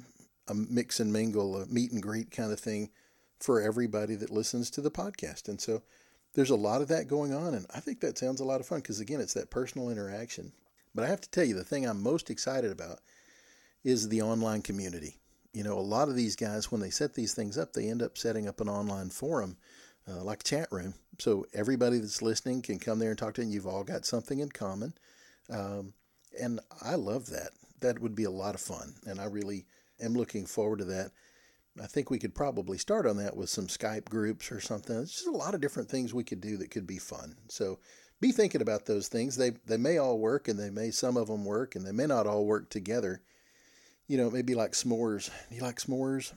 a 0.48 0.54
mix 0.54 1.00
and 1.00 1.12
mingle 1.12 1.60
a 1.60 1.66
meet 1.66 1.90
and 1.92 2.02
greet 2.02 2.30
kind 2.30 2.52
of 2.52 2.60
thing 2.60 2.90
for 3.40 3.60
everybody 3.60 4.14
that 4.14 4.30
listens 4.30 4.70
to 4.70 4.80
the 4.80 4.90
podcast. 4.90 5.48
And 5.48 5.60
so 5.60 5.82
there's 6.34 6.50
a 6.50 6.56
lot 6.56 6.82
of 6.82 6.88
that 6.88 7.08
going 7.08 7.34
on 7.34 7.54
and 7.54 7.66
i 7.74 7.80
think 7.80 8.00
that 8.00 8.18
sounds 8.18 8.40
a 8.40 8.44
lot 8.44 8.60
of 8.60 8.66
fun 8.66 8.78
because 8.78 9.00
again 9.00 9.20
it's 9.20 9.34
that 9.34 9.50
personal 9.50 9.90
interaction. 9.90 10.52
But 10.94 11.04
i 11.04 11.08
have 11.08 11.20
to 11.22 11.30
tell 11.30 11.44
you 11.44 11.54
the 11.54 11.64
thing 11.64 11.86
i'm 11.86 12.02
most 12.02 12.30
excited 12.30 12.70
about 12.70 13.00
is 13.82 14.08
the 14.08 14.22
online 14.22 14.62
community 14.62 15.16
you 15.56 15.64
know, 15.64 15.78
a 15.78 15.80
lot 15.80 16.10
of 16.10 16.16
these 16.16 16.36
guys, 16.36 16.70
when 16.70 16.82
they 16.82 16.90
set 16.90 17.14
these 17.14 17.32
things 17.32 17.56
up, 17.56 17.72
they 17.72 17.88
end 17.88 18.02
up 18.02 18.18
setting 18.18 18.46
up 18.46 18.60
an 18.60 18.68
online 18.68 19.08
forum 19.08 19.56
uh, 20.06 20.22
like 20.22 20.40
a 20.40 20.44
chat 20.44 20.68
room. 20.70 20.92
So 21.18 21.46
everybody 21.54 21.98
that's 21.98 22.20
listening 22.20 22.60
can 22.60 22.78
come 22.78 22.98
there 22.98 23.08
and 23.08 23.18
talk 23.18 23.32
to 23.34 23.40
you. 23.40 23.46
And 23.46 23.54
you've 23.54 23.66
all 23.66 23.82
got 23.82 24.04
something 24.04 24.40
in 24.40 24.50
common. 24.50 24.92
Um, 25.48 25.94
and 26.38 26.60
I 26.82 26.96
love 26.96 27.30
that. 27.30 27.52
That 27.80 28.00
would 28.00 28.14
be 28.14 28.24
a 28.24 28.30
lot 28.30 28.54
of 28.54 28.60
fun. 28.60 28.96
And 29.06 29.18
I 29.18 29.24
really 29.24 29.64
am 29.98 30.12
looking 30.12 30.44
forward 30.44 30.80
to 30.80 30.84
that. 30.84 31.12
I 31.82 31.86
think 31.86 32.10
we 32.10 32.18
could 32.18 32.34
probably 32.34 32.76
start 32.76 33.06
on 33.06 33.16
that 33.16 33.34
with 33.34 33.48
some 33.48 33.66
Skype 33.66 34.10
groups 34.10 34.52
or 34.52 34.60
something. 34.60 34.98
It's 34.98 35.14
just 35.14 35.26
a 35.26 35.30
lot 35.30 35.54
of 35.54 35.62
different 35.62 35.88
things 35.88 36.12
we 36.12 36.24
could 36.24 36.42
do 36.42 36.58
that 36.58 36.70
could 36.70 36.86
be 36.86 36.98
fun. 36.98 37.34
So 37.48 37.78
be 38.20 38.30
thinking 38.30 38.60
about 38.60 38.84
those 38.84 39.08
things. 39.08 39.36
They 39.36 39.52
they 39.64 39.78
may 39.78 39.96
all 39.96 40.18
work 40.18 40.48
and 40.48 40.58
they 40.58 40.68
may 40.68 40.90
some 40.90 41.16
of 41.16 41.28
them 41.28 41.46
work 41.46 41.76
and 41.76 41.86
they 41.86 41.92
may 41.92 42.06
not 42.06 42.26
all 42.26 42.44
work 42.44 42.68
together. 42.68 43.22
You 44.08 44.18
know, 44.18 44.30
maybe 44.30 44.54
like 44.54 44.72
s'mores. 44.72 45.30
You 45.50 45.62
like 45.62 45.76
s'mores? 45.76 46.32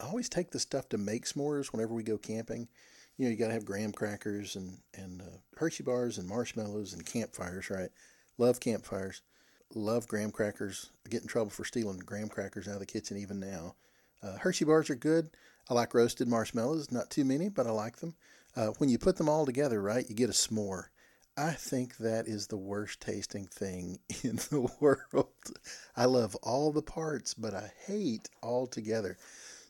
I 0.00 0.06
always 0.06 0.28
take 0.28 0.50
the 0.50 0.58
stuff 0.58 0.88
to 0.88 0.98
make 0.98 1.24
s'mores 1.24 1.68
whenever 1.68 1.94
we 1.94 2.02
go 2.02 2.18
camping. 2.18 2.68
You 3.16 3.26
know, 3.26 3.30
you 3.30 3.36
got 3.36 3.48
to 3.48 3.52
have 3.54 3.64
graham 3.64 3.92
crackers 3.92 4.56
and 4.56 4.78
and 4.94 5.22
uh, 5.22 5.36
Hershey 5.56 5.84
bars 5.84 6.18
and 6.18 6.28
marshmallows 6.28 6.92
and 6.92 7.06
campfires, 7.06 7.70
right? 7.70 7.90
Love 8.38 8.58
campfires. 8.58 9.22
Love 9.74 10.08
graham 10.08 10.30
crackers. 10.30 10.90
I 11.06 11.08
get 11.08 11.22
in 11.22 11.28
trouble 11.28 11.50
for 11.50 11.64
stealing 11.64 11.98
graham 11.98 12.28
crackers 12.28 12.68
out 12.68 12.74
of 12.74 12.80
the 12.80 12.86
kitchen 12.86 13.16
even 13.16 13.40
now. 13.40 13.76
Uh, 14.22 14.36
Hershey 14.38 14.64
bars 14.64 14.90
are 14.90 14.96
good. 14.96 15.30
I 15.68 15.74
like 15.74 15.94
roasted 15.94 16.28
marshmallows. 16.28 16.90
Not 16.90 17.10
too 17.10 17.24
many, 17.24 17.48
but 17.48 17.66
I 17.66 17.70
like 17.70 17.96
them. 17.96 18.14
Uh, 18.56 18.68
when 18.78 18.90
you 18.90 18.98
put 18.98 19.16
them 19.16 19.28
all 19.28 19.46
together, 19.46 19.80
right, 19.80 20.08
you 20.08 20.14
get 20.14 20.28
a 20.28 20.32
s'more. 20.32 20.86
I 21.36 21.52
think 21.52 21.96
that 21.96 22.28
is 22.28 22.46
the 22.46 22.58
worst 22.58 23.00
tasting 23.00 23.46
thing 23.46 23.98
in 24.22 24.36
the 24.36 24.68
world. 24.80 25.32
I 25.96 26.04
love 26.04 26.36
all 26.42 26.72
the 26.72 26.82
parts, 26.82 27.32
but 27.32 27.54
I 27.54 27.72
hate 27.86 28.28
all 28.42 28.66
together. 28.66 29.16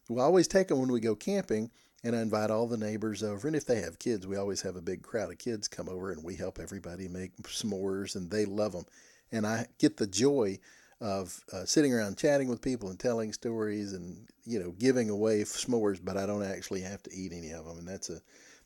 We 0.09 0.21
always 0.21 0.49
take 0.49 0.69
them 0.69 0.81
when 0.81 0.91
we 0.91 1.01
go 1.01 1.15
camping, 1.15 1.71
and 2.03 2.17
I 2.17 2.21
invite 2.21 2.51
all 2.51 2.67
the 2.67 2.77
neighbors 2.77 3.23
over. 3.23 3.47
And 3.47 3.57
if 3.57 3.65
they 3.65 3.81
have 3.81 4.01
kids, 4.01 4.27
we 4.27 4.37
always 4.37 4.61
have 4.63 4.75
a 4.75 4.83
big 4.83 5.03
crowd 5.03 5.31
of 5.31 5.39
kids 5.39 5.69
come 5.69 5.89
over, 5.89 6.11
and 6.11 6.25
we 6.25 6.35
help 6.35 6.59
everybody 6.59 7.07
make 7.07 7.37
s'mores, 7.43 8.17
and 8.17 8.29
they 8.29 8.45
love 8.45 8.73
them. 8.73 8.87
And 9.31 9.47
I 9.47 9.67
get 9.79 9.97
the 9.97 10.09
joy 10.09 10.59
of 11.01 11.41
uh, 11.53 11.65
sitting 11.65 11.95
around 11.95 12.19
chatting 12.19 12.49
with 12.49 12.61
people 12.61 12.89
and 12.89 12.99
telling 12.99 13.33
stories 13.33 13.93
and 13.93 14.29
you 14.45 14.59
know 14.61 14.73
giving 14.73 15.11
away 15.11 15.43
s'mores, 15.43 16.01
but 16.03 16.17
I 16.17 16.27
don't 16.27 16.45
actually 16.45 16.81
have 16.83 17.03
to 17.05 17.13
eat 17.13 17.33
any 17.33 17.53
of 17.53 17.65
them, 17.65 17.79
and 17.79 17.89
that's 17.89 18.11
a 18.11 18.21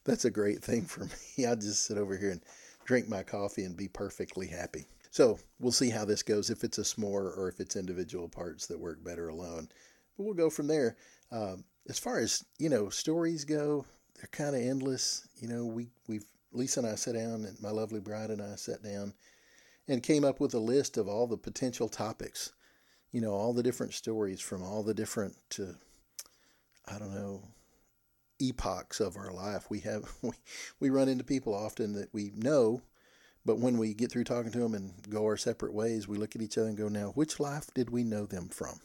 that's 0.05 0.25
a 0.25 0.31
great 0.31 0.65
thing 0.65 0.83
for 0.87 1.05
me. 1.05 1.47
I 1.47 1.55
just 1.57 1.85
sit 1.85 1.99
over 1.99 2.17
here 2.17 2.31
and 2.31 2.43
drink 2.87 3.09
my 3.09 3.23
coffee 3.23 3.65
and 3.65 3.77
be 3.77 3.89
perfectly 3.89 4.47
happy. 4.47 4.87
So 5.11 5.39
we'll 5.59 5.73
see 5.73 5.91
how 5.91 6.05
this 6.05 6.23
goes, 6.23 6.51
if 6.51 6.65
it's 6.65 6.79
a 6.79 6.83
s'more 6.83 7.37
or 7.37 7.49
if 7.49 7.61
it's 7.61 7.77
individual 7.77 8.29
parts 8.29 8.67
that 8.67 8.79
work 8.79 9.03
better 9.03 9.29
alone. 9.29 9.69
But 10.17 10.25
we'll 10.25 10.35
go 10.35 10.51
from 10.51 10.67
there. 10.67 10.97
Um, 11.33 11.65
as 11.89 11.99
far 11.99 12.19
as, 12.19 12.45
you 12.59 12.69
know, 12.69 12.89
stories 12.89 13.45
go, 13.45 13.85
they're 14.17 14.29
kind 14.31 14.55
of 14.55 14.63
endless. 14.63 15.29
You 15.41 15.49
know, 15.49 15.65
we, 15.65 15.89
we've, 16.07 16.25
Lisa 16.53 16.81
and 16.81 16.89
I 16.89 16.95
sat 16.95 17.15
down, 17.15 17.45
and 17.45 17.61
my 17.61 17.71
lovely 17.71 18.01
bride 18.01 18.31
and 18.31 18.41
I 18.43 18.57
sat 18.57 18.83
down 18.83 19.15
and 19.89 20.03
came 20.03 20.25
up 20.25 20.41
with 20.41 20.55
a 20.55 20.59
list 20.59 20.97
of 20.97 21.09
all 21.09 21.27
the 21.27 21.37
potential 21.37 21.89
topics. 21.89 22.53
You 23.13 23.21
know, 23.21 23.33
all 23.33 23.53
the 23.53 23.63
different 23.63 23.95
stories 23.95 24.41
from 24.41 24.63
all 24.63 24.83
the 24.83 24.95
different, 24.95 25.37
uh, 25.59 25.73
I 26.87 26.99
don't 26.99 27.15
know, 27.15 27.43
epochs 28.41 29.01
of 29.01 29.17
our 29.17 29.33
life. 29.33 29.71
We 29.71 29.81
have 29.81 30.05
we, 30.23 30.33
we 30.81 30.91
run 30.91 31.09
into 31.09 31.25
people 31.25 31.55
often 31.55 31.93
that 31.95 32.13
we 32.13 32.33
know, 32.35 32.83
but 33.45 33.59
when 33.59 33.79
we 33.79 33.95
get 33.95 34.11
through 34.11 34.25
talking 34.25 34.53
to 34.53 34.59
them 34.59 34.75
and 34.75 34.93
go 35.09 35.25
our 35.25 35.37
separate 35.37 35.75
ways, 35.75 36.09
we 36.09 36.19
look 36.19 36.37
at 36.37 36.43
each 36.43 36.59
other 36.59 36.69
and 36.69 36.77
go, 36.77 36.89
"Now, 36.89 37.13
which 37.15 37.41
life 37.41 37.73
did 37.75 37.91
we 37.91 38.05
know 38.05 38.27
them 38.27 38.49
from? 38.49 38.81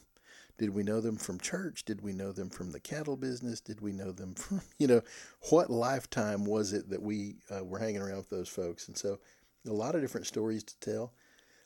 Did 0.58 0.72
we 0.72 0.84
know 0.84 1.02
them 1.02 1.18
from 1.18 1.40
church? 1.40 1.86
Did 1.86 2.02
we 2.02 2.14
know 2.14 2.32
them 2.32 2.50
from 2.50 2.72
the 2.72 2.80
cattle 2.80 3.18
business? 3.18 3.60
Did 3.60 3.82
we 3.82 3.92
know 3.92 4.12
them 4.12 4.34
from 4.36 4.62
you 4.78 4.88
know 4.88 5.02
what 5.50 5.70
lifetime 5.70 6.46
was 6.46 6.74
it 6.74 6.90
that 6.90 7.02
we 7.02 7.36
uh, 7.50 7.64
were 7.64 7.80
hanging 7.80 8.02
around 8.02 8.18
with 8.18 8.30
those 8.30 8.50
folks?" 8.50 8.88
And 8.88 8.98
so, 8.98 9.20
a 9.68 9.74
lot 9.74 9.96
of 9.96 10.02
different 10.02 10.28
stories 10.28 10.64
to 10.64 10.80
tell. 10.80 11.14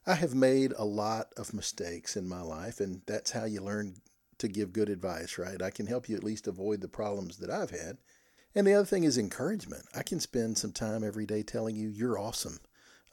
I 0.08 0.14
have 0.14 0.36
made 0.36 0.72
a 0.78 0.86
lot 0.86 1.34
of 1.36 1.52
mistakes 1.54 2.16
in 2.16 2.28
my 2.28 2.42
life, 2.42 2.80
and 2.80 3.02
that's 3.08 3.32
how 3.32 3.46
you 3.46 3.62
learn 3.62 3.96
to 4.38 4.48
give 4.48 4.74
good 4.74 4.90
advice, 4.90 5.38
right? 5.38 5.62
I 5.62 5.70
can 5.70 5.88
help 5.88 6.10
you 6.10 6.16
at 6.16 6.24
least 6.24 6.48
avoid 6.48 6.82
the 6.82 6.88
problems 6.88 7.38
that 7.38 7.50
I've 7.50 7.72
had. 7.72 7.98
And 8.54 8.66
the 8.66 8.74
other 8.74 8.86
thing 8.86 9.04
is 9.04 9.18
encouragement. 9.18 9.86
I 9.94 10.04
can 10.04 10.20
spend 10.20 10.58
some 10.58 10.72
time 10.72 11.04
every 11.04 11.26
day 11.26 11.44
telling 11.44 11.76
you 11.76 11.90
you're 11.90 12.18
awesome. 12.18 12.60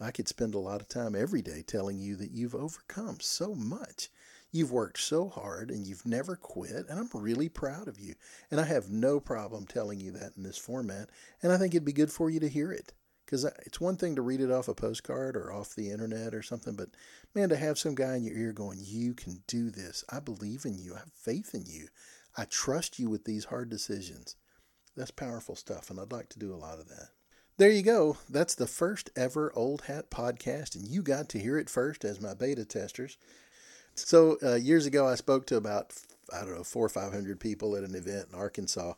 I 0.00 0.10
could 0.10 0.28
spend 0.28 0.54
a 0.54 0.58
lot 0.58 0.80
of 0.80 0.88
time 0.88 1.14
every 1.14 1.42
day 1.42 1.62
telling 1.62 1.98
you 1.98 2.16
that 2.16 2.32
you've 2.32 2.54
overcome 2.54 3.18
so 3.20 3.54
much. 3.54 4.08
You've 4.50 4.72
worked 4.72 5.00
so 5.00 5.28
hard 5.28 5.70
and 5.70 5.86
you've 5.86 6.04
never 6.04 6.36
quit, 6.36 6.86
and 6.88 6.98
I'm 6.98 7.08
really 7.14 7.48
proud 7.48 7.88
of 7.88 7.98
you. 7.98 8.14
And 8.50 8.60
I 8.60 8.64
have 8.64 8.90
no 8.90 9.18
problem 9.18 9.66
telling 9.66 10.00
you 10.00 10.10
that 10.12 10.32
in 10.36 10.42
this 10.42 10.58
format, 10.58 11.08
and 11.42 11.52
I 11.52 11.56
think 11.56 11.74
it'd 11.74 11.84
be 11.84 11.92
good 11.92 12.12
for 12.12 12.28
you 12.30 12.40
to 12.40 12.48
hear 12.48 12.70
it. 12.72 12.92
Because 13.32 13.46
it's 13.64 13.80
one 13.80 13.96
thing 13.96 14.14
to 14.16 14.20
read 14.20 14.42
it 14.42 14.50
off 14.50 14.68
a 14.68 14.74
postcard 14.74 15.38
or 15.38 15.50
off 15.50 15.74
the 15.74 15.90
internet 15.90 16.34
or 16.34 16.42
something, 16.42 16.76
but 16.76 16.90
man, 17.34 17.48
to 17.48 17.56
have 17.56 17.78
some 17.78 17.94
guy 17.94 18.14
in 18.14 18.24
your 18.24 18.36
ear 18.36 18.52
going, 18.52 18.80
You 18.82 19.14
can 19.14 19.42
do 19.46 19.70
this. 19.70 20.04
I 20.10 20.20
believe 20.20 20.66
in 20.66 20.76
you. 20.78 20.94
I 20.94 20.98
have 20.98 21.12
faith 21.14 21.54
in 21.54 21.64
you. 21.64 21.88
I 22.36 22.44
trust 22.44 22.98
you 22.98 23.08
with 23.08 23.24
these 23.24 23.46
hard 23.46 23.70
decisions. 23.70 24.36
That's 24.94 25.10
powerful 25.10 25.56
stuff, 25.56 25.88
and 25.88 25.98
I'd 25.98 26.12
like 26.12 26.28
to 26.28 26.38
do 26.38 26.52
a 26.52 26.56
lot 26.60 26.78
of 26.78 26.90
that. 26.90 27.08
There 27.56 27.70
you 27.70 27.80
go. 27.80 28.18
That's 28.28 28.54
the 28.54 28.66
first 28.66 29.08
ever 29.16 29.50
Old 29.56 29.84
Hat 29.84 30.10
podcast, 30.10 30.74
and 30.74 30.86
you 30.86 31.00
got 31.00 31.30
to 31.30 31.38
hear 31.38 31.56
it 31.56 31.70
first 31.70 32.04
as 32.04 32.20
my 32.20 32.34
beta 32.34 32.66
testers. 32.66 33.16
So, 33.94 34.36
uh, 34.42 34.56
years 34.56 34.84
ago, 34.84 35.08
I 35.08 35.14
spoke 35.14 35.46
to 35.46 35.56
about, 35.56 35.94
I 36.30 36.40
don't 36.40 36.54
know, 36.54 36.64
four 36.64 36.84
or 36.84 36.90
500 36.90 37.40
people 37.40 37.76
at 37.76 37.84
an 37.84 37.94
event 37.94 38.26
in 38.30 38.38
Arkansas 38.38 38.92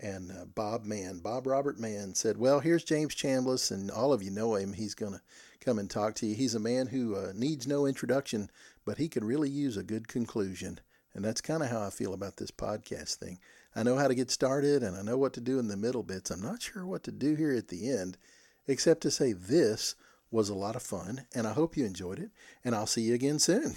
and 0.00 0.30
uh, 0.30 0.44
Bob 0.46 0.84
Mann, 0.84 1.20
Bob 1.20 1.46
Robert 1.46 1.78
Mann, 1.78 2.14
said, 2.14 2.38
Well, 2.38 2.60
here's 2.60 2.84
James 2.84 3.14
Chambliss, 3.14 3.70
and 3.70 3.90
all 3.90 4.12
of 4.12 4.22
you 4.22 4.30
know 4.30 4.54
him. 4.56 4.72
He's 4.72 4.94
going 4.94 5.12
to 5.12 5.20
come 5.60 5.78
and 5.78 5.88
talk 5.88 6.14
to 6.16 6.26
you. 6.26 6.34
He's 6.34 6.54
a 6.54 6.60
man 6.60 6.88
who 6.88 7.14
uh, 7.14 7.32
needs 7.34 7.66
no 7.66 7.86
introduction, 7.86 8.50
but 8.84 8.98
he 8.98 9.08
could 9.08 9.24
really 9.24 9.50
use 9.50 9.76
a 9.76 9.82
good 9.82 10.08
conclusion. 10.08 10.80
And 11.14 11.24
that's 11.24 11.40
kind 11.40 11.62
of 11.62 11.68
how 11.68 11.82
I 11.82 11.90
feel 11.90 12.14
about 12.14 12.38
this 12.38 12.50
podcast 12.50 13.16
thing. 13.16 13.38
I 13.74 13.82
know 13.82 13.96
how 13.96 14.08
to 14.08 14.14
get 14.14 14.30
started 14.30 14.82
and 14.82 14.96
I 14.96 15.02
know 15.02 15.18
what 15.18 15.32
to 15.34 15.40
do 15.40 15.58
in 15.58 15.68
the 15.68 15.76
middle 15.76 16.02
bits. 16.02 16.30
I'm 16.30 16.42
not 16.42 16.62
sure 16.62 16.86
what 16.86 17.04
to 17.04 17.12
do 17.12 17.34
here 17.34 17.52
at 17.52 17.68
the 17.68 17.90
end, 17.90 18.18
except 18.66 19.02
to 19.02 19.10
say 19.10 19.32
this 19.32 19.94
was 20.30 20.48
a 20.48 20.54
lot 20.54 20.76
of 20.76 20.82
fun, 20.82 21.26
and 21.34 21.46
I 21.46 21.52
hope 21.52 21.76
you 21.76 21.84
enjoyed 21.84 22.18
it, 22.18 22.30
and 22.64 22.74
I'll 22.74 22.86
see 22.86 23.02
you 23.02 23.14
again 23.14 23.38
soon. 23.38 23.76